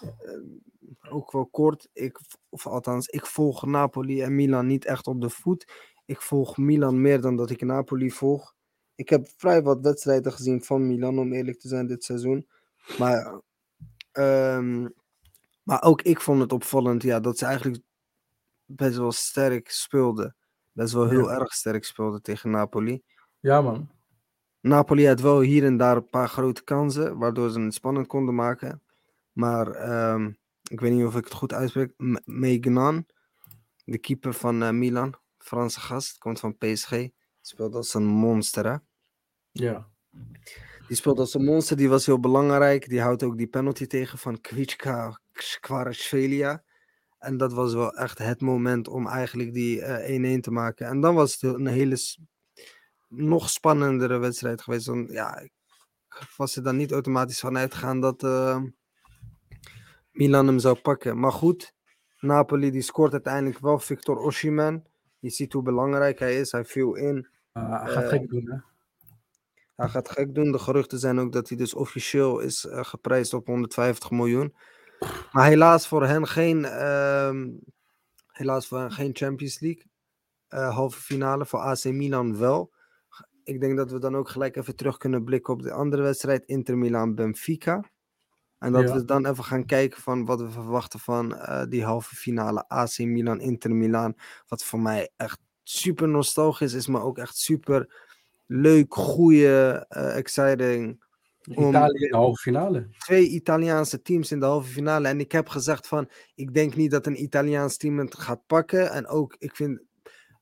[0.00, 1.88] eh, ook wel kort.
[1.92, 5.72] Ik, of althans, ik volg Napoli en Milan niet echt op de voet.
[6.04, 8.54] Ik volg Milan meer dan dat ik Napoli volg.
[8.94, 12.48] Ik heb vrij wat wedstrijden gezien van Milan, om eerlijk te zijn, dit seizoen.
[12.98, 13.40] Maar,
[14.12, 14.88] ehm,
[15.62, 17.82] maar ook ik vond het opvallend ja, dat ze eigenlijk
[18.64, 20.36] best wel sterk speelden.
[20.78, 21.38] Best wel heel Ja.
[21.40, 23.02] erg sterk speelden tegen Napoli.
[23.40, 23.90] Ja, man.
[24.60, 28.34] Napoli had wel hier en daar een paar grote kansen, waardoor ze het spannend konden
[28.34, 28.82] maken.
[29.32, 30.32] Maar ehm,
[30.70, 31.92] ik weet niet of ik het goed uitspreek.
[31.96, 33.06] M- Maignan,
[33.84, 36.92] de keeper van eh, Milan, Franse gast, komt van PSG.
[37.40, 38.76] Speelt als een monster, hè?
[39.50, 39.88] Ja.
[40.88, 42.88] Die speelt als een monster, die was heel belangrijk.
[42.88, 45.20] Die houdt ook die penalty tegen van Kwiczka
[45.60, 46.64] Kvaratskhelia.
[47.18, 50.86] En dat was wel echt het moment om eigenlijk die eh, 1-1 te maken.
[50.86, 51.96] En dan was het een hele
[53.08, 54.86] nog spannendere wedstrijd geweest.
[54.86, 55.52] Want ja, ik
[56.36, 58.62] was er dan niet automatisch van uitgegaan dat eh,
[60.10, 61.18] Milan hem zou pakken.
[61.20, 61.74] Maar goed,
[62.20, 64.86] Napoli die scoort uiteindelijk wel Victor Osimhen.
[65.18, 66.52] Je ziet hoe belangrijk hij is.
[66.52, 67.28] Hij viel in.
[67.52, 68.58] Ah, hij gaat Eh, gek doen, hè?
[69.76, 70.52] Hij gaat gek doen.
[70.52, 74.54] De geruchten zijn ook dat hij dus officieel is eh, geprijsd op 150 miljoen.
[75.32, 77.48] Maar helaas voor hen geen, ehm,
[78.32, 79.86] helaas voor hen geen Champions League.
[80.48, 82.72] eh, halve finale voor AC Milan wel.
[83.44, 86.44] Ik denk dat we dan ook gelijk even terug kunnen blikken op de andere wedstrijd.
[86.44, 87.90] Inter Milan Benfica.
[88.58, 88.94] En dat Ja.
[88.94, 92.98] we dan even gaan kijken van wat we verwachten van eh, die halve finale AC
[92.98, 94.16] Milan Inter Milan.
[94.46, 97.94] Wat voor mij echt super nostalgisch is, maar ook echt super
[98.46, 101.04] leuk, goede, eh, exciting.
[101.56, 102.88] Om- Italië in de halve finale.
[102.98, 105.08] Twee Italiaanse teams in de halve finale.
[105.08, 108.90] En ik heb gezegd van, ik denk niet dat een Italiaans team het gaat pakken.
[108.92, 109.80] En ook, ik vind,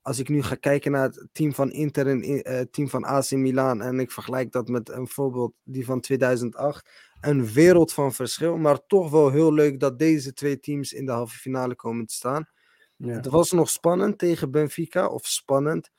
[0.02, 3.04] als ik nu ga kijken naar het team van Inter en eh, het team van
[3.04, 3.82] AC Milan.
[3.82, 6.90] En ik vergelijk dat met een voorbeeld die van 2008.
[7.20, 8.56] Een wereld van verschil.
[8.56, 12.14] Maar toch wel heel leuk dat deze twee teams in de halve finale komen te
[12.14, 12.48] staan.
[12.96, 13.12] Ja.
[13.14, 15.90] Het was nog spannend tegen Benfica, of spannend.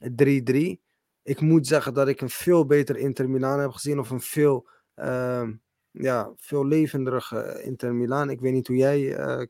[0.00, 0.80] 3-3.
[1.26, 4.68] Ik moet zeggen dat ik een veel beter Inter Milan heb gezien, of een veel,
[4.94, 5.52] ehm,
[5.90, 8.30] ja, veel levendige Inter Milan.
[8.30, 9.46] Ik weet niet hoe jij, eh,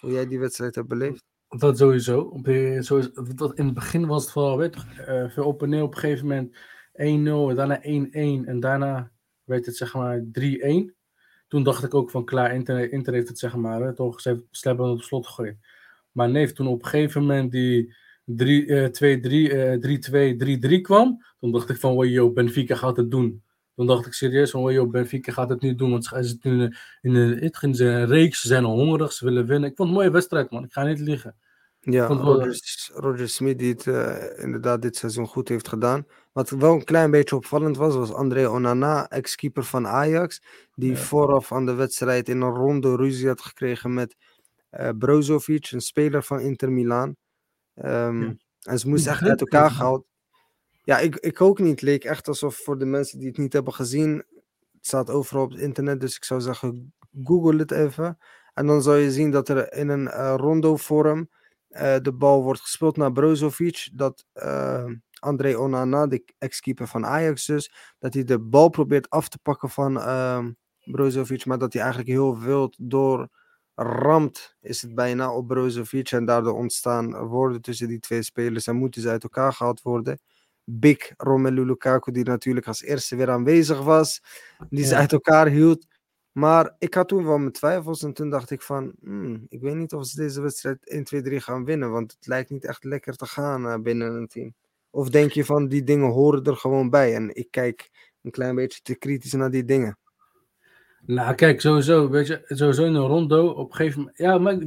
[0.00, 1.24] hoe jij die wedstrijd hebt beleefd.
[1.48, 2.40] Dat sowieso.
[2.78, 5.82] Sowieso dat, in het begin was het vooral weet, eh, veel op en neer.
[5.82, 6.56] Op een gegeven moment
[6.92, 9.10] 1-0 en daarna 1-1 en daarna
[9.44, 10.94] werd het zeg maar 3-1.
[11.48, 14.94] Toen dacht ik ook van klaar, Inter, heeft het zeg maar toch ze hebben het
[14.94, 15.56] op slot gegooid.
[16.12, 17.94] Maar nee, toen op een gegeven moment die
[18.36, 22.96] 3, eh, 2-3, eh, 3-2, 3-3 kwam, toen dacht ik van wow, yo, Benfica gaat
[22.96, 23.42] het doen.
[23.74, 26.50] Toen dacht ik serieus van wow, yo, Benfica gaat het niet doen, want ze zitten
[26.52, 29.70] in, een- in, een- in zijn reeks, ze zijn al hongerig, ze willen winnen.
[29.70, 31.36] Ik vond het een mooie wedstrijd man, ik ga niet liegen.
[31.80, 32.06] Ja,
[32.94, 36.06] Roger, Smith die het eh, inderdaad dit seizoen goed heeft gedaan.
[36.32, 40.42] Wat wel een klein beetje opvallend was, was André Onana, ex-keeper van Ajax.
[40.74, 40.96] Die Ja.
[40.96, 44.16] vooraf aan de wedstrijd in een ronde ruzie had gekregen met
[44.98, 47.16] Brozovic, een speler van Inter Milan.
[47.80, 48.34] Ehm, Ja.
[48.62, 50.06] En ze moesten echt uit elkaar gehaald.
[50.84, 51.82] Ja, ik, ik ook niet.
[51.82, 54.24] Leek echt alsof voor de mensen die het niet hebben gezien.
[54.72, 58.18] Het staat overal op het internet, dus ik zou zeggen, google het even.
[58.54, 61.28] En dan zal je zien dat er in een eh, rondo-vorm
[61.68, 63.88] eh, de bal wordt gespeeld naar Brozovic.
[63.92, 64.84] Dat eh,
[65.18, 69.70] André Onana, de ex-keeper van Ajax dus, dat hij de bal probeert af te pakken
[69.70, 70.52] van ehm
[70.84, 73.28] Brozovic, maar dat hij eigenlijk heel wild door
[73.80, 76.10] ramt, is het bijna, op Brozovic.
[76.10, 80.20] En daardoor ontstaan woorden tussen die twee spelers en moeten ze uit elkaar gehaald worden.
[80.64, 84.22] Big Romelu Lukaku, die natuurlijk als eerste weer aanwezig was,
[84.70, 84.98] die ze Ja.
[85.00, 85.86] uit elkaar hield.
[86.32, 89.74] Maar ik had toen wel mijn twijfels en toen dacht ik van, hmm, ik weet
[89.74, 92.84] niet of ze deze wedstrijd 1, 2, 3 gaan winnen, want het lijkt niet echt
[92.84, 94.54] lekker te gaan eh, binnen een team.
[94.90, 97.90] Of denk je van, die dingen horen er gewoon bij en ik kijk
[98.22, 99.98] een klein beetje te kritisch naar die dingen.
[101.08, 104.58] Nou, kijk, sowieso, weet je, sowieso in een rondo, op een gegeven moment, ja, maar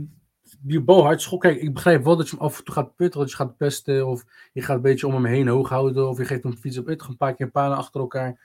[0.59, 2.95] die bal hard schok, kijk, ik begrijp wel dat je hem af en toe gaat
[2.95, 4.23] putten, dat je gaat pesten, of
[4.53, 6.85] je gaat een beetje om hem heen hoog houden, of je geeft hem fiets op
[6.85, 8.39] het, een paar keer panen achter elkaar.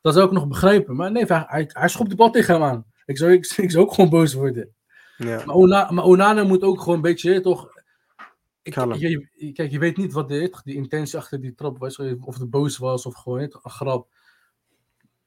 [0.00, 2.62] Dat zou ik nog begrijpen, maar nee, hij, hij, hij schopt de bal tegen hem
[2.62, 2.84] aan.
[3.06, 4.74] Ik zou, ik, ik zou ook gewoon boos worden.
[5.16, 7.68] Ja, Maar, Ona, maar Onana moet ook gewoon een beetje, toch,
[8.62, 12.38] ik, je, kijk, je weet niet wat de, die intentie achter die trap was, of
[12.38, 14.08] het boos was, of gewoon het, een grap.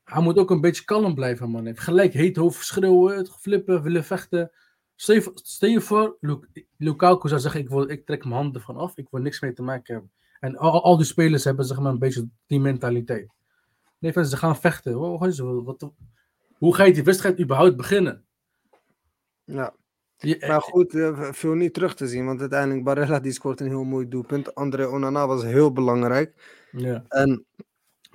[0.06, 1.62] Hij moet ook een beetje kalm blijven, man.
[1.62, 4.52] Hij heeft gelijk heet hoofd schreeuwen, het flippen, willen vechten.
[4.96, 6.18] Stel je, voor-
[6.78, 9.54] Lukaku zou zeggen, ik, wil, ik trek mijn handen ervan af, ik wil niks mee
[9.54, 10.12] te maken hebben.
[10.40, 13.30] En al, al die spelers hebben zeg maar een beetje die mentaliteit.
[14.00, 15.00] Nee, van, ze gaan vechten.
[15.64, 15.92] Wat,
[16.58, 18.26] hoe ga je die wedstrijd überhaupt beginnen?
[19.44, 19.76] ja.
[20.18, 23.68] Je- Maar goed, eh, veel niet terug te zien, want uiteindelijk Barella die scoort een
[23.68, 24.56] heel mooi doelpunt.
[24.56, 26.34] André Onana was heel belangrijk.
[26.72, 27.06] ja.
[27.08, 27.46] En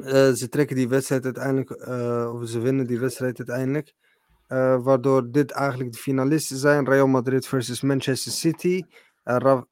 [0.05, 3.95] eh, ze trekken die wedstrijd uiteindelijk, eh, of ze winnen die wedstrijd uiteindelijk.
[4.47, 6.89] Eh, waardoor dit eigenlijk de finalisten zijn.
[6.89, 8.83] Real Madrid versus Manchester City.
[9.25, 9.67] Ra-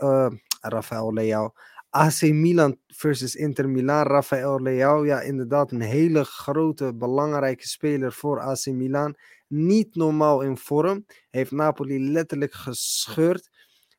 [0.61, 1.53] Rafael Leao.
[1.91, 4.07] AC Milan versus Inter Milan.
[4.07, 9.17] Rafael Leao, ja, inderdaad een hele grote, belangrijke speler voor AC Milan.
[9.47, 11.07] Niet normaal in vorm.
[11.31, 13.51] Heeft Napoli letterlijk gescheurd.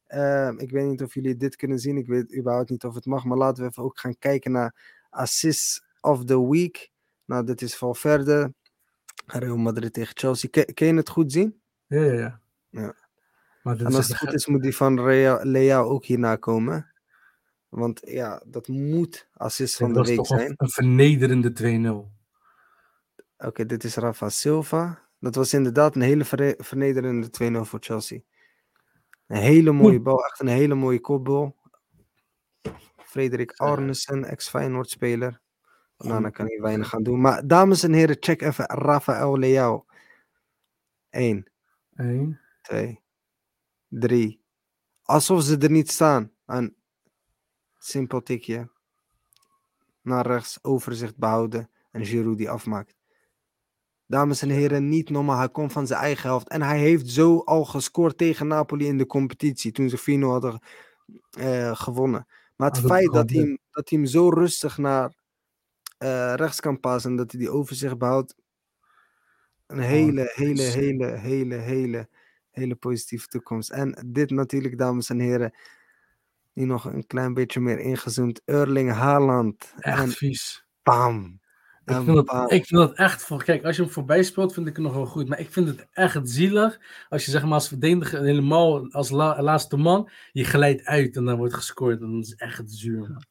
[0.07, 1.97] Ehm, ik weet niet of jullie dit kunnen zien.
[1.97, 3.23] Ik weet überhaupt niet of het mag.
[3.25, 4.75] Maar laten we even ook gaan kijken naar
[5.09, 6.91] assists of the week.
[7.25, 8.53] Nou, dit is Valverde.
[9.25, 10.49] Real Madrid tegen Chelsea.
[10.49, 11.61] Ken, ken je het goed zien?
[11.87, 12.41] Ja, ja, ja.
[12.69, 12.95] Ja.
[13.63, 16.93] Maar En als het echt- goed is, moet die van Rea- Leao ook hierna komen.
[17.69, 20.53] Want ja, dat moet assist van de week zijn.
[20.57, 22.11] een vernederende 2-0.
[23.37, 25.07] Oké, dit is Rafa Silva.
[25.19, 28.19] Dat was inderdaad een hele vernederende 2-0 voor Chelsea.
[29.27, 31.55] Een hele mooie bal, echt een hele mooie kopbal.
[32.97, 35.41] Frederik Arnesen, ex-Feyenoord speler.
[36.07, 37.21] Nou, dan kan hij weinig gaan doen.
[37.21, 39.85] Maar dames en heren, check even Rafael Leao.
[41.09, 41.51] 1,
[41.95, 42.39] Eén.
[42.61, 43.01] 2,
[43.87, 44.41] 3.
[45.03, 46.31] Alsof ze er niet staan.
[46.45, 46.75] Een
[47.77, 48.69] simpel tikje.
[50.01, 51.69] Naar rechts, overzicht behouden.
[51.91, 52.95] En Giroud die afmaakt.
[54.05, 55.37] Dames en heren, niet normaal.
[55.37, 56.47] Hij komt van zijn eigen helft.
[56.49, 59.71] En hij heeft zo al gescoord tegen Napoli in de competitie.
[59.71, 60.61] Toen ze 4-0 hadden
[61.31, 62.27] eh, gewonnen.
[62.55, 65.18] Maar het Ah, dat feit dat hij, hem, dat hij hem zo rustig naar
[65.99, 67.11] eh, rechts kan passen.
[67.11, 68.35] En dat hij die overzicht behoudt.
[69.67, 72.09] Een hele, dat hele, is- hele, hele, hele,
[72.51, 73.69] hele positieve toekomst.
[73.69, 75.53] En dit natuurlijk, dames en heren.
[76.53, 78.41] Die nog een klein beetje meer ingezoomd.
[78.45, 79.73] Erling Haaland.
[79.79, 80.65] Echt En vies.
[80.83, 81.39] bam.
[81.85, 82.43] Ik vind, dat, bam.
[82.49, 83.43] ik vind dat echt voor.
[83.43, 85.27] Kijk, als je hem voorbij speelt, vind ik het nog wel goed.
[85.27, 86.79] Maar ik vind het echt zielig.
[87.09, 90.09] Als je zeg maar als verdediger helemaal als la- laatste man.
[90.31, 92.01] Je glijdt uit en dan wordt gescoord.
[92.01, 92.99] En dat is echt zuur.
[92.99, 93.23] Man.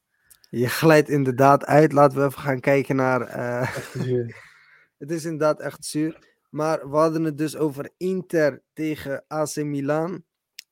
[0.50, 1.92] Je glijdt inderdaad uit.
[1.92, 3.20] Laten we even gaan kijken naar.
[3.20, 3.76] eh,
[4.98, 6.18] het is inderdaad echt zuur.
[6.50, 10.24] Maar we hadden het dus over Inter tegen AC Milan.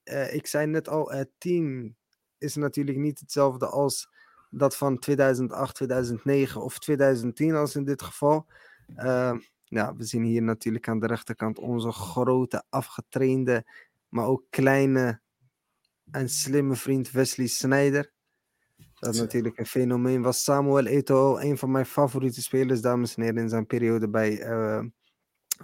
[0.03, 1.97] Eh, ik zei net al, het team
[2.39, 4.11] is natuurlijk niet hetzelfde als
[4.51, 8.47] dat van 2008, 2009 of 2010 als in dit geval.
[8.95, 9.33] Eh,
[9.65, 13.65] ja, we zien hier natuurlijk aan de rechterkant onze grote, afgetrainde,
[14.09, 15.21] maar ook kleine
[16.11, 18.13] en slimme vriend Wesley Sneijder.
[18.99, 19.23] Dat Zo.
[19.23, 20.45] natuurlijk een fenomeen was.
[20.45, 24.85] Samuel Eto'o, een van mijn favoriete spelers, dames en heren, in zijn periode bij eh,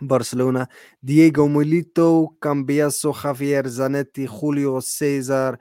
[0.01, 0.71] Barcelona.
[1.01, 5.61] Diego Molito, Cambiaso, Javier Zanetti, Julio Cesar,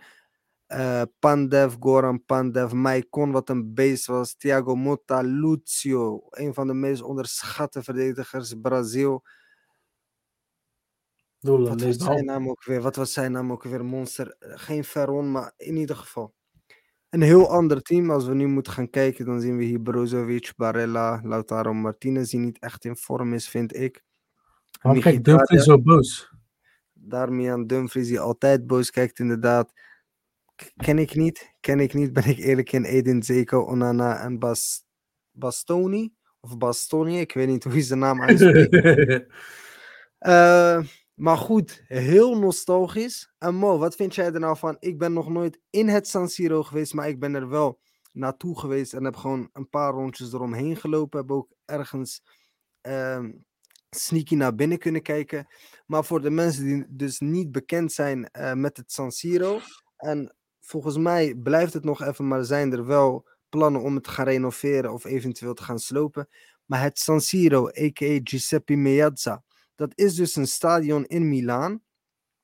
[0.65, 4.36] eh, Pandev, Goran Pandev, Maicon, wat een beest was.
[4.36, 9.24] Thiago Motta, Lucio, een van de meest onderschatte verdedigers, Brazil.
[11.39, 12.82] Doelen, Wat was zijn naam ook weer?
[12.82, 13.86] Wat was zijn naam ook weer?
[13.86, 14.36] Monster.
[14.39, 16.34] Eh, Geen Ferron, maar in ieder geval.
[17.12, 18.12] Een heel ander team.
[18.12, 22.39] Als we nu moeten gaan kijken, dan zien we hier Brozovic, Barella, Lautaro Martinez, die
[22.39, 24.03] niet echt in vorm is, vind ik.
[24.82, 26.34] Waarom kijkt Dumfries zo boos?
[26.93, 29.74] Darmian Dumfries, die altijd boos kijkt, inderdaad.
[30.76, 31.53] Ken ik niet.
[31.59, 32.84] Ken ik niet, ben ik eerlijk in.
[32.84, 34.84] Edin Zeko, Onana en Bas
[35.32, 36.14] Bastoni.
[36.39, 39.26] Of Bastoni, ik weet niet hoe je zijn naam uitspreekt.
[40.22, 40.80] Eh,
[41.22, 43.34] maar goed, heel nostalgisch.
[43.38, 44.78] En Mo, wat vind jij er nou van?
[44.80, 47.80] Ik ben nog nooit in het San Siro geweest, maar ik ben er wel
[48.11, 51.19] naartoe geweest en heb gewoon een paar rondjes eromheen gelopen.
[51.19, 52.24] Heb ook ergens
[52.82, 53.32] ehm,
[53.89, 55.47] sneaky naar binnen kunnen kijken.
[55.86, 59.59] Maar voor de mensen die dus niet bekend zijn eh, met het San Siro,
[59.97, 64.09] en volgens mij blijft het nog even, maar zijn er wel plannen om het te
[64.09, 66.28] gaan renoveren of eventueel te gaan slopen.
[66.65, 68.19] Maar het San Siro, a.k.a.
[68.24, 69.43] Giuseppe Meazza,
[69.76, 71.82] dat is dus een stadion in Milaan,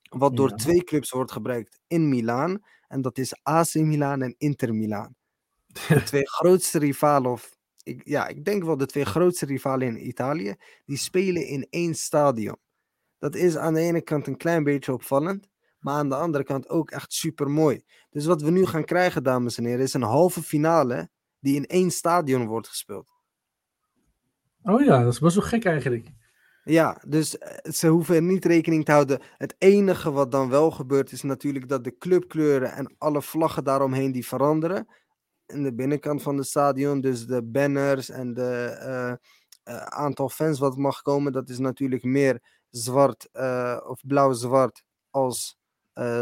[0.09, 0.55] wat door Ja.
[0.55, 2.59] twee clubs wordt gebruikt in Milaan.
[2.88, 5.15] En dat is AC Milan en Inter Milaan.
[5.88, 10.07] De twee grootste rivalen, of ik, ja, ik denk wel de twee grootste rivalen in
[10.07, 10.55] Italië,
[10.86, 12.57] die spelen in één stadion.
[13.19, 15.47] Dat is aan de ene kant een klein beetje opvallend,
[15.80, 17.84] maar aan de andere kant ook echt super mooi.
[18.09, 21.09] Dus wat we nu gaan krijgen, dames en heren, is een halve finale
[21.39, 23.11] die in één stadion wordt gespeeld.
[24.63, 26.07] Oh ja, dat is best wel gek eigenlijk.
[26.68, 29.22] Ja, dus eh, ze hoeven niet rekening te houden.
[29.38, 34.11] Het enige wat dan wel gebeurt is natuurlijk dat de clubkleuren en alle vlaggen daaromheen
[34.11, 34.88] die veranderen.
[35.45, 39.18] In de binnenkant van het stadion, dus de banners en de eh, eh,
[39.86, 43.30] aantal fans wat mag komen, dat is natuurlijk meer zwart
[43.88, 45.57] of blauw-zwart als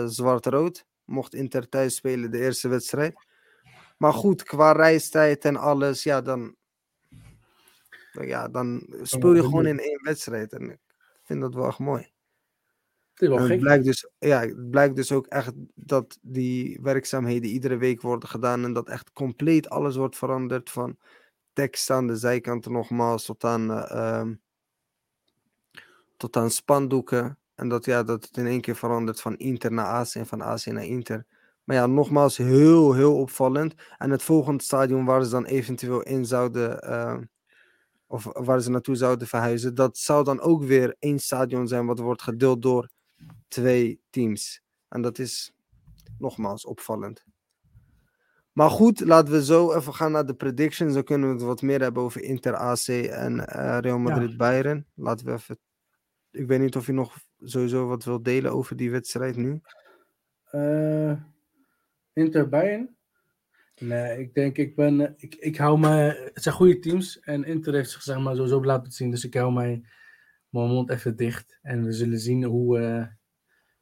[0.05, 0.85] zwart-rood.
[1.05, 3.13] Mocht Inter thuis spelen de eerste wedstrijd.
[3.97, 6.55] Maar goed, qua reistijd en alles, ja, dan,
[8.23, 10.53] ja, dan speel je gewoon in één wedstrijd.
[10.53, 10.79] En ik
[11.23, 12.13] vind dat wel echt mooi.
[13.13, 13.59] Het is wel En het gek.
[13.59, 18.63] blijkt dus, ja, het blijkt dus ook echt dat die werkzaamheden iedere week worden gedaan
[18.63, 20.97] en dat echt compleet alles wordt veranderd van
[21.53, 24.33] tekst aan de zijkanten nogmaals tot aan, eh, ehm,
[26.17, 27.37] tot aan spandoeken.
[27.55, 30.41] En dat, ja, dat het in één keer verandert van Inter naar AC en van
[30.41, 31.25] AC naar Inter.
[31.63, 33.73] Maar ja, nogmaals, heel, heel opvallend.
[33.97, 37.17] En het volgende stadion waar ze dan eventueel in zouden, eh,
[38.15, 41.99] of waar ze naartoe zouden verhuizen, dat zou dan ook weer één stadion zijn wat
[41.99, 42.89] wordt gedeeld door
[43.47, 44.61] twee teams.
[44.87, 45.53] En dat is
[46.17, 47.25] nogmaals opvallend.
[48.51, 50.93] Maar goed, laten we zo even gaan naar de predictions.
[50.93, 54.85] Dan kunnen we het wat meer hebben over Inter AC en eh, Real Madrid Bayern.
[54.93, 55.59] Laten we even.
[56.31, 59.61] Ik weet niet of je nog sowieso wat wil delen over die wedstrijd nu.
[60.51, 61.21] Uh,
[62.13, 62.94] Inter Bayern?
[63.79, 65.87] Nee, ik denk, ik ben, eh, ik, ik hou me,
[66.33, 69.33] het zijn goede teams en Inter heeft zich zeg maar sowieso laten zien, dus ik
[69.33, 69.83] hou mij,
[70.49, 73.05] mijn mond even dicht en we zullen zien hoe, uh,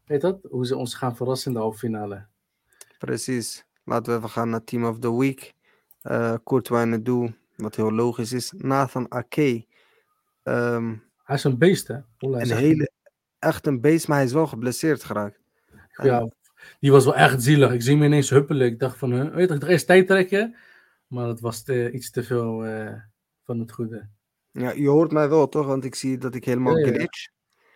[0.06, 2.26] weet dat, hoe ze ons gaan verrassen in de halve finale.
[2.98, 3.66] Precies.
[3.84, 5.54] Laten we even gaan naar Team of the Week.
[6.04, 7.00] Uh, Courtois
[7.56, 8.54] wat heel logisch is.
[8.58, 9.66] Nathan Ake.
[10.44, 11.98] Um, hij is een beest, hè?
[12.18, 12.91] een hele,
[13.39, 15.39] echt een beest, maar hij is wel geblesseerd geraakt.
[16.02, 16.32] Ja,
[16.80, 17.72] die was wel echt zielig.
[17.72, 18.68] Ik zie hem ineens huppelen.
[18.68, 20.55] Ik dacht van, huh, weet je, ik eerst tijd trekken.
[21.07, 22.93] Maar het was te, iets te veel uh,
[23.43, 24.07] van het goede.
[24.51, 25.66] Ja, je hoort mij wel, toch?
[25.66, 26.93] Want ik zie dat ik helemaal ja, ja.
[26.93, 27.28] glitch.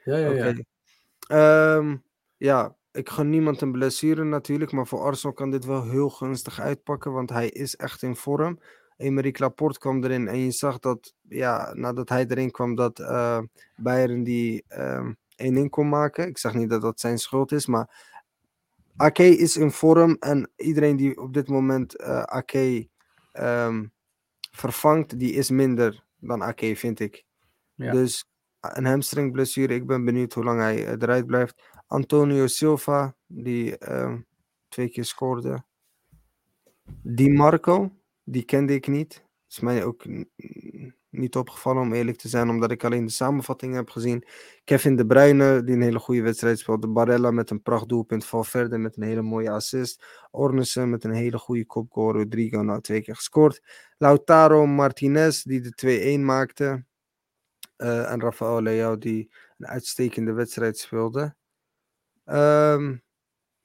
[0.03, 0.49] Ja, ja, ja.
[0.49, 1.75] Okay.
[1.77, 2.03] Um,
[2.37, 6.59] ja, ik gun niemand een blessure natuurlijk, maar voor Arsenal kan dit wel heel gunstig
[6.59, 8.59] uitpakken, want hij is echt in vorm.
[8.97, 13.39] Emerick Laporte kwam erin en je zag dat, ja, nadat hij erin kwam, dat uh,
[13.75, 16.27] Bayern die uh, 1-1 kon maken.
[16.27, 18.16] Ik zeg niet dat dat zijn schuld is, maar
[18.97, 22.89] Ake is in vorm en iedereen die op dit moment uh, Ake
[23.33, 23.91] um,
[24.51, 27.25] vervangt, die is minder dan Ake, vind ik.
[27.75, 27.91] Ja.
[27.91, 28.25] Dus
[28.59, 31.61] een hamstringblessure, ik ben benieuwd hoe lang hij eruit blijft.
[31.87, 34.15] Antonio Silva, die uh,
[34.67, 35.63] twee keer scoorde.
[37.01, 37.91] Di Marco,
[38.23, 39.25] die kende ik niet.
[39.49, 40.05] Is mij ook
[41.17, 44.27] niet opgevallen om eerlijk te zijn, omdat ik alleen de samenvatting heb gezien.
[44.63, 46.87] Kevin De Bruyne, die een hele goede wedstrijd speelde.
[46.87, 48.25] Barella met een prachtdoelpunt.
[48.25, 50.05] Valverde met een hele mooie assist.
[50.31, 52.13] Ornissen met een hele goede kopgoal.
[52.13, 53.61] Rodrigo nou twee keer gescoord.
[53.97, 56.85] Lautaro Martinez, die de 2-1 maakte.
[57.77, 61.35] Uh, en Rafael Leao, die een uitstekende wedstrijd speelde.
[62.25, 63.03] Um,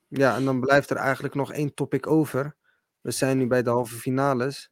[0.08, 2.56] ja, en dan blijft er eigenlijk nog één topic over.
[3.00, 4.70] We zijn nu bij de halve finales.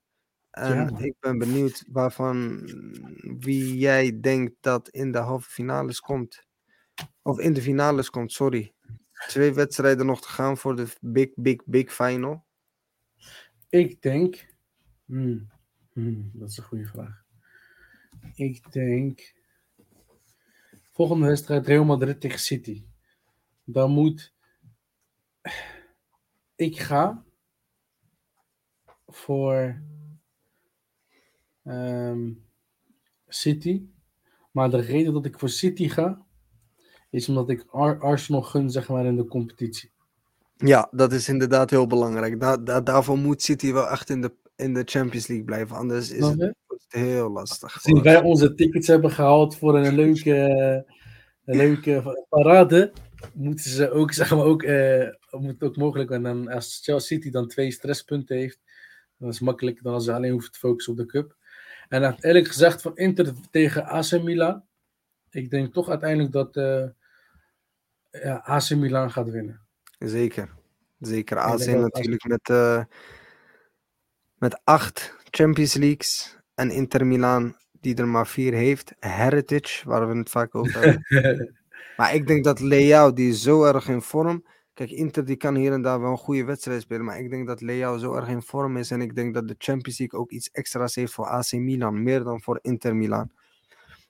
[0.51, 0.99] En ja.
[0.99, 2.61] ik ben benieuwd waarvan
[3.39, 6.47] wie jij denkt dat in de halve finales komt.
[7.23, 8.75] Of in de finales komt, sorry.
[9.27, 12.45] Twee wedstrijden nog te gaan voor de big, big, big final.
[13.69, 14.55] Ik denk.
[15.05, 15.51] Hmm,
[15.93, 17.25] hmm, dat is een goede vraag.
[18.35, 19.35] Ik denk.
[20.93, 22.85] Volgende wedstrijd Real Madrid tegen City.
[23.65, 24.35] Dan moet.
[26.57, 27.25] Ik ga
[29.07, 29.83] voor
[31.65, 32.45] um,
[33.29, 33.83] City.
[34.51, 36.25] Maar de reden dat ik voor City ga,
[37.11, 39.91] is omdat ik Ar Arsenal gun, zeg maar, in de competitie.
[40.57, 42.41] Ja, dat is inderdaad heel belangrijk.
[42.41, 45.77] Da da daarvoor moet City wel echt in de, in de Champions League blijven.
[45.77, 46.55] Anders is het
[46.89, 47.81] heel lastig.
[47.81, 50.35] Zien wij onze tickets hebben gehaald voor een leuke,
[51.45, 52.93] een leuke parade,
[53.35, 56.11] moeten ze ook, zeg maar, ook, uh, moet ook mogelijk.
[56.11, 58.59] En dan, als Chelsea City dan twee stresspunten heeft,
[59.19, 61.37] dan is het makkelijker dan als ze alleen hoeven te focussen op de cup.
[61.91, 64.65] En eerlijk gezegd van Inter tegen AC Milan.
[65.31, 66.89] Ik denk toch uiteindelijk dat uh,
[68.11, 69.61] ja, AC Milan gaat winnen.
[69.99, 70.55] Zeker.
[70.99, 71.39] Zeker.
[71.39, 72.85] AC natuurlijk met, uh,
[74.39, 76.39] met acht Champions Leagues.
[76.55, 78.95] En Inter Milan die er maar vier heeft.
[79.01, 81.55] Heritage, waar we het vaak over hebben.
[81.97, 84.45] maar ik denk dat Leao, die is zo erg in vorm.
[84.81, 87.05] Kijk, Inter die kan hier en daar wel een goede wedstrijd spelen.
[87.05, 88.91] Maar ik denk dat Leao zo erg in vorm is.
[88.91, 92.03] En ik denk dat de Champions League ook iets extra's heeft voor AC Milan.
[92.03, 93.31] Meer dan voor Inter Milan.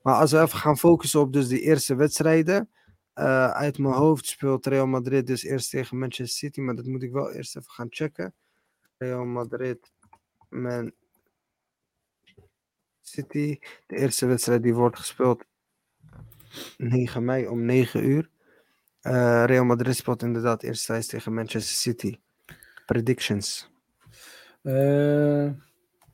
[0.02, 2.70] Maar als we even gaan focussen op dus de eerste wedstrijden.
[3.14, 6.60] Uh, uit mijn hoofd speelt Real Madrid dus eerst tegen Manchester City.
[6.60, 8.34] Maar dat moet ik wel eerst even gaan checken.
[8.96, 9.92] Real Madrid,
[10.48, 10.92] Man
[13.00, 13.58] City.
[13.86, 15.44] De eerste wedstrijd die wordt gespeeld
[16.76, 18.30] 9 mei om 9 uur.
[19.02, 22.18] Uh, Real Madrid speelt inderdaad eerst thuis tegen Manchester City.
[22.86, 23.70] Predictions.
[24.62, 25.50] Uh,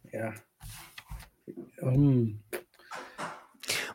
[0.03, 0.35] ja.
[1.77, 2.45] Um.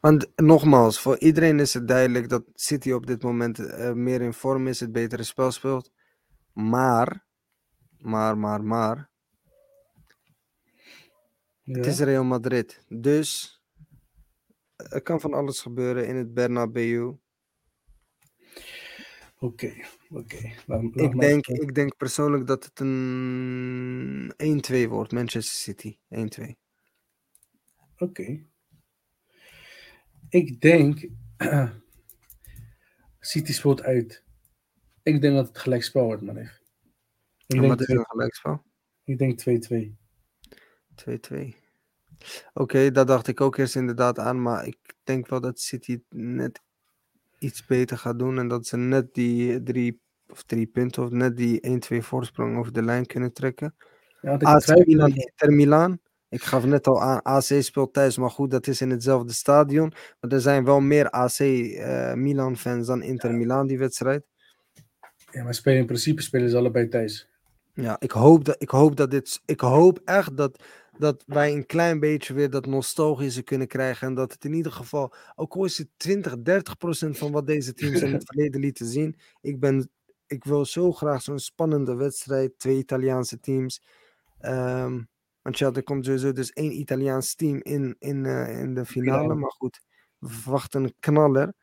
[0.02, 4.34] Want nogmaals, voor iedereen is het duidelijk dat City op dit moment uh, meer in
[4.34, 5.92] vorm is, het betere spel speelt.
[6.54, 7.26] Maar,
[7.98, 9.10] maar, maar, maar.
[11.64, 11.78] Ja.
[11.78, 12.86] Het is Real Madrid.
[12.88, 13.62] Dus
[14.76, 17.14] er kan van alles gebeuren in het Bernabeu.
[19.44, 19.74] Oké,
[20.10, 20.38] oké.
[20.94, 24.34] Ik, denk, ik denk persoonlijk dat het een
[24.86, 25.98] 1-2 wordt, Manchester City.
[26.16, 26.18] 1-2.
[26.18, 26.56] Oké.
[27.98, 28.48] Okay.
[30.30, 31.08] Ik denk.
[33.20, 34.24] City speelt uit.
[35.04, 36.38] Ik denk dat het gelijk spel wordt, man.
[36.38, 36.48] Ik
[37.48, 38.64] En denk, wat is een gelijkspel?
[39.04, 39.96] ik denk 2-2.
[40.96, 41.54] 2-2.
[42.54, 46.62] Oké, dat dacht ik ook eerst inderdaad aan, maar ik denk wel dat City net
[47.42, 51.38] iets beter gaat doen en dat ze net die drie of drie punten of net
[51.38, 53.76] die 1-2 voorsprong over de lijn kunnen trekken.
[54.22, 55.14] Ja, AC Milan.
[55.16, 56.00] Inter Milan.
[56.30, 59.94] Ik gaf net al aan, AC speelt thuis, maar goed, dat is in hetzelfde stadion.
[60.20, 64.24] Maar er zijn wel meer AC eh, Milan fans dan Inter Milan die wedstrijd.
[65.32, 67.30] Ja, maar spelen in principe spelen ze allebei thuis.
[67.74, 69.42] Ja, ik hoop dat, ik hoop dat dit.
[69.46, 70.64] Ik hoop echt dat,
[71.02, 74.08] dat wij een klein beetje weer dat nostalgische kunnen krijgen.
[74.08, 75.14] En dat het in ieder geval.
[75.36, 78.86] Ook al is het 20, 30 procent van wat deze teams in het verleden lieten
[78.86, 79.16] zien.
[79.42, 79.90] Ik, ben,
[80.28, 82.60] ik wil zo graag zo'n spannende wedstrijd.
[82.60, 83.84] Twee Italiaanse teams.
[84.40, 85.02] Ehm,
[85.42, 89.22] want ja, er komt sowieso dus één Italiaans team in, in, eh, in de finale.
[89.22, 89.36] Finale.
[89.36, 89.82] Maar goed,
[90.18, 91.54] we verwachten een knaller.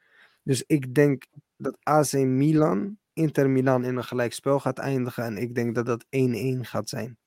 [0.42, 1.26] Dus ik denk
[1.56, 5.24] dat AC Milan, Inter Milan in een gelijkspel gaat eindigen.
[5.24, 7.18] En ik denk dat dat 1-1 gaat zijn.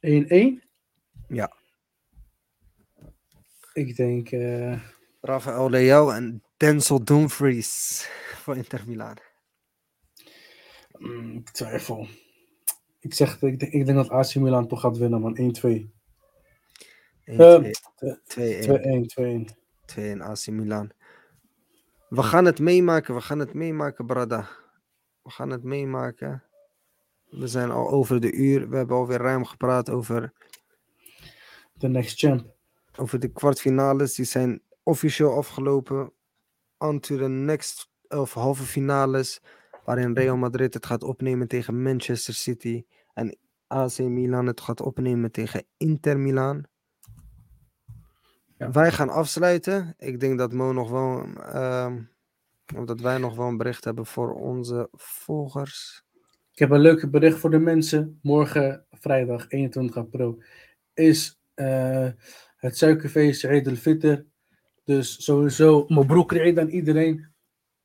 [0.00, 0.65] 1-1?
[1.28, 1.52] Ja.
[3.72, 4.30] Ik denk...
[4.30, 4.80] eh,
[5.20, 9.16] Rafael Leao en Denzel Dumfries voor Inter Milan.
[10.98, 12.06] mm, ik twijfel.
[13.00, 15.36] Ik zeg, ik, denk- ik denk dat AC Milan toch gaat winnen, man.
[15.36, 15.90] 1-2.
[17.24, 17.72] 1-2, Ehm,
[18.24, 18.26] 2-1.
[18.26, 19.44] 2-1, 2-1.
[19.84, 20.90] 2-1 AC Milan.
[22.08, 24.48] We gaan het meemaken, we gaan het meemaken, Brada.
[25.22, 26.42] We gaan het meemaken.
[27.30, 28.68] We zijn al over de uur.
[28.68, 30.32] We hebben alweer ruim gepraat over,
[31.78, 32.54] De next champ.
[32.96, 34.14] over de kwartfinales.
[34.14, 36.12] Die zijn officieel afgelopen.
[36.78, 39.40] On to the next of halve finales.
[39.84, 42.84] Waarin Real Madrid het gaat opnemen tegen Manchester City.
[43.14, 46.64] En AC Milan het gaat opnemen tegen Inter Milan.
[48.58, 48.70] Ja.
[48.70, 49.94] Wij gaan afsluiten.
[49.98, 51.24] Ik denk dat Mo nog wel.
[51.36, 52.02] ehm,
[52.76, 56.04] of dat wij nog wel een bericht hebben voor onze volgers.
[56.52, 58.18] Ik heb een leuke bericht voor de mensen.
[58.22, 60.42] Morgen, vrijdag 21 april,
[60.94, 62.08] is eh,
[62.56, 64.14] het suikerfeest Eid al-Fitr.
[64.84, 67.28] Dus sowieso, mijn broek Eid aan iedereen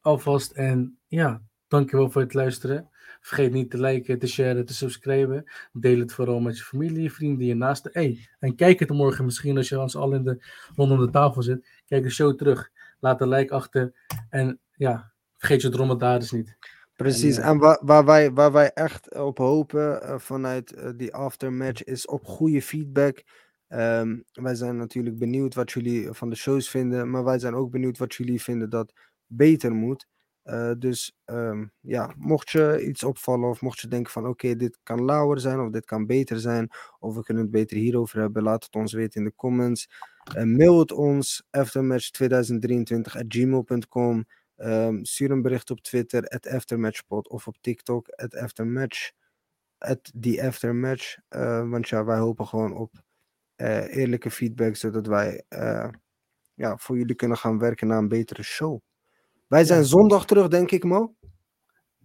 [0.01, 0.51] alvast.
[0.51, 2.89] En ja, dankjewel voor het luisteren.
[3.21, 5.51] Vergeet niet te liken, te sharen, te subscriben.
[5.71, 7.91] Deel het vooral met je familie, je vrienden, je naasten.
[7.93, 10.45] Hey, en kijk het morgen misschien als je ons al in de,
[10.75, 11.67] rondom de tafel zit.
[11.85, 12.69] Kijk de show terug.
[12.99, 13.93] Laat een like achter.
[14.29, 16.57] En ja, vergeet je dromedarisch niet.
[16.95, 17.37] Precies.
[17.37, 21.83] En, En, eh, waar, waar, wij, waar wij echt op hopen eh, vanuit die aftermatch
[21.83, 23.23] is op goede feedback.
[23.71, 27.09] Ehm, wij zijn natuurlijk benieuwd wat jullie van de shows vinden.
[27.09, 28.93] Maar wij zijn ook benieuwd wat jullie vinden dat
[29.25, 30.07] beter moet.
[30.43, 34.77] Eh, dus ehm, ja, mocht je iets opvallen of mocht je denken van oké, dit
[34.83, 36.69] kan lauwer zijn of dit kan beter zijn.
[36.99, 39.89] Of we kunnen het beter hierover hebben, laat het ons weten in de comments.
[40.35, 44.25] Eh, mail het ons, aftermatch2023 at gmail.com.
[44.55, 49.11] Ehm, stuur een bericht op Twitter, at aftermatchpod, of op TikTok, at aftermatch,
[49.77, 50.11] at.
[51.29, 52.91] Eh, want ja, wij hopen gewoon op
[53.61, 55.89] eh, eerlijke feedback, zodat wij eh,
[56.53, 58.79] ja, voor jullie kunnen gaan werken naar een betere show.
[59.47, 61.15] Wij zijn zondag terug, denk ik, Mo.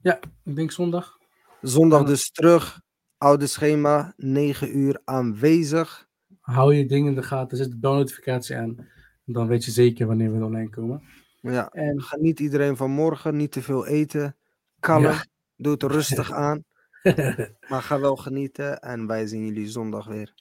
[0.03, 1.19] Ja, ik denk zondag.
[1.61, 2.07] Zondag Ja.
[2.07, 2.81] dus terug.
[3.19, 6.09] Oude schema, 9 uur aanwezig.
[6.41, 8.89] Hou je dingen in de gaten, zet de belnotificatie aan.
[9.25, 11.03] Dan weet je zeker wanneer we online komen.
[11.41, 13.37] Ja, En geniet iedereen van morgen.
[13.37, 14.37] Niet te veel eten.
[14.81, 15.03] Kalm.
[15.03, 15.25] Ja.
[15.57, 16.65] Doe het rustig aan.
[17.69, 18.81] Maar ga wel genieten.
[18.81, 20.35] En wij zien jullie zondag weer.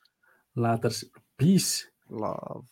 [0.55, 0.91] Later.
[1.37, 1.87] Peace.
[2.09, 2.65] Love.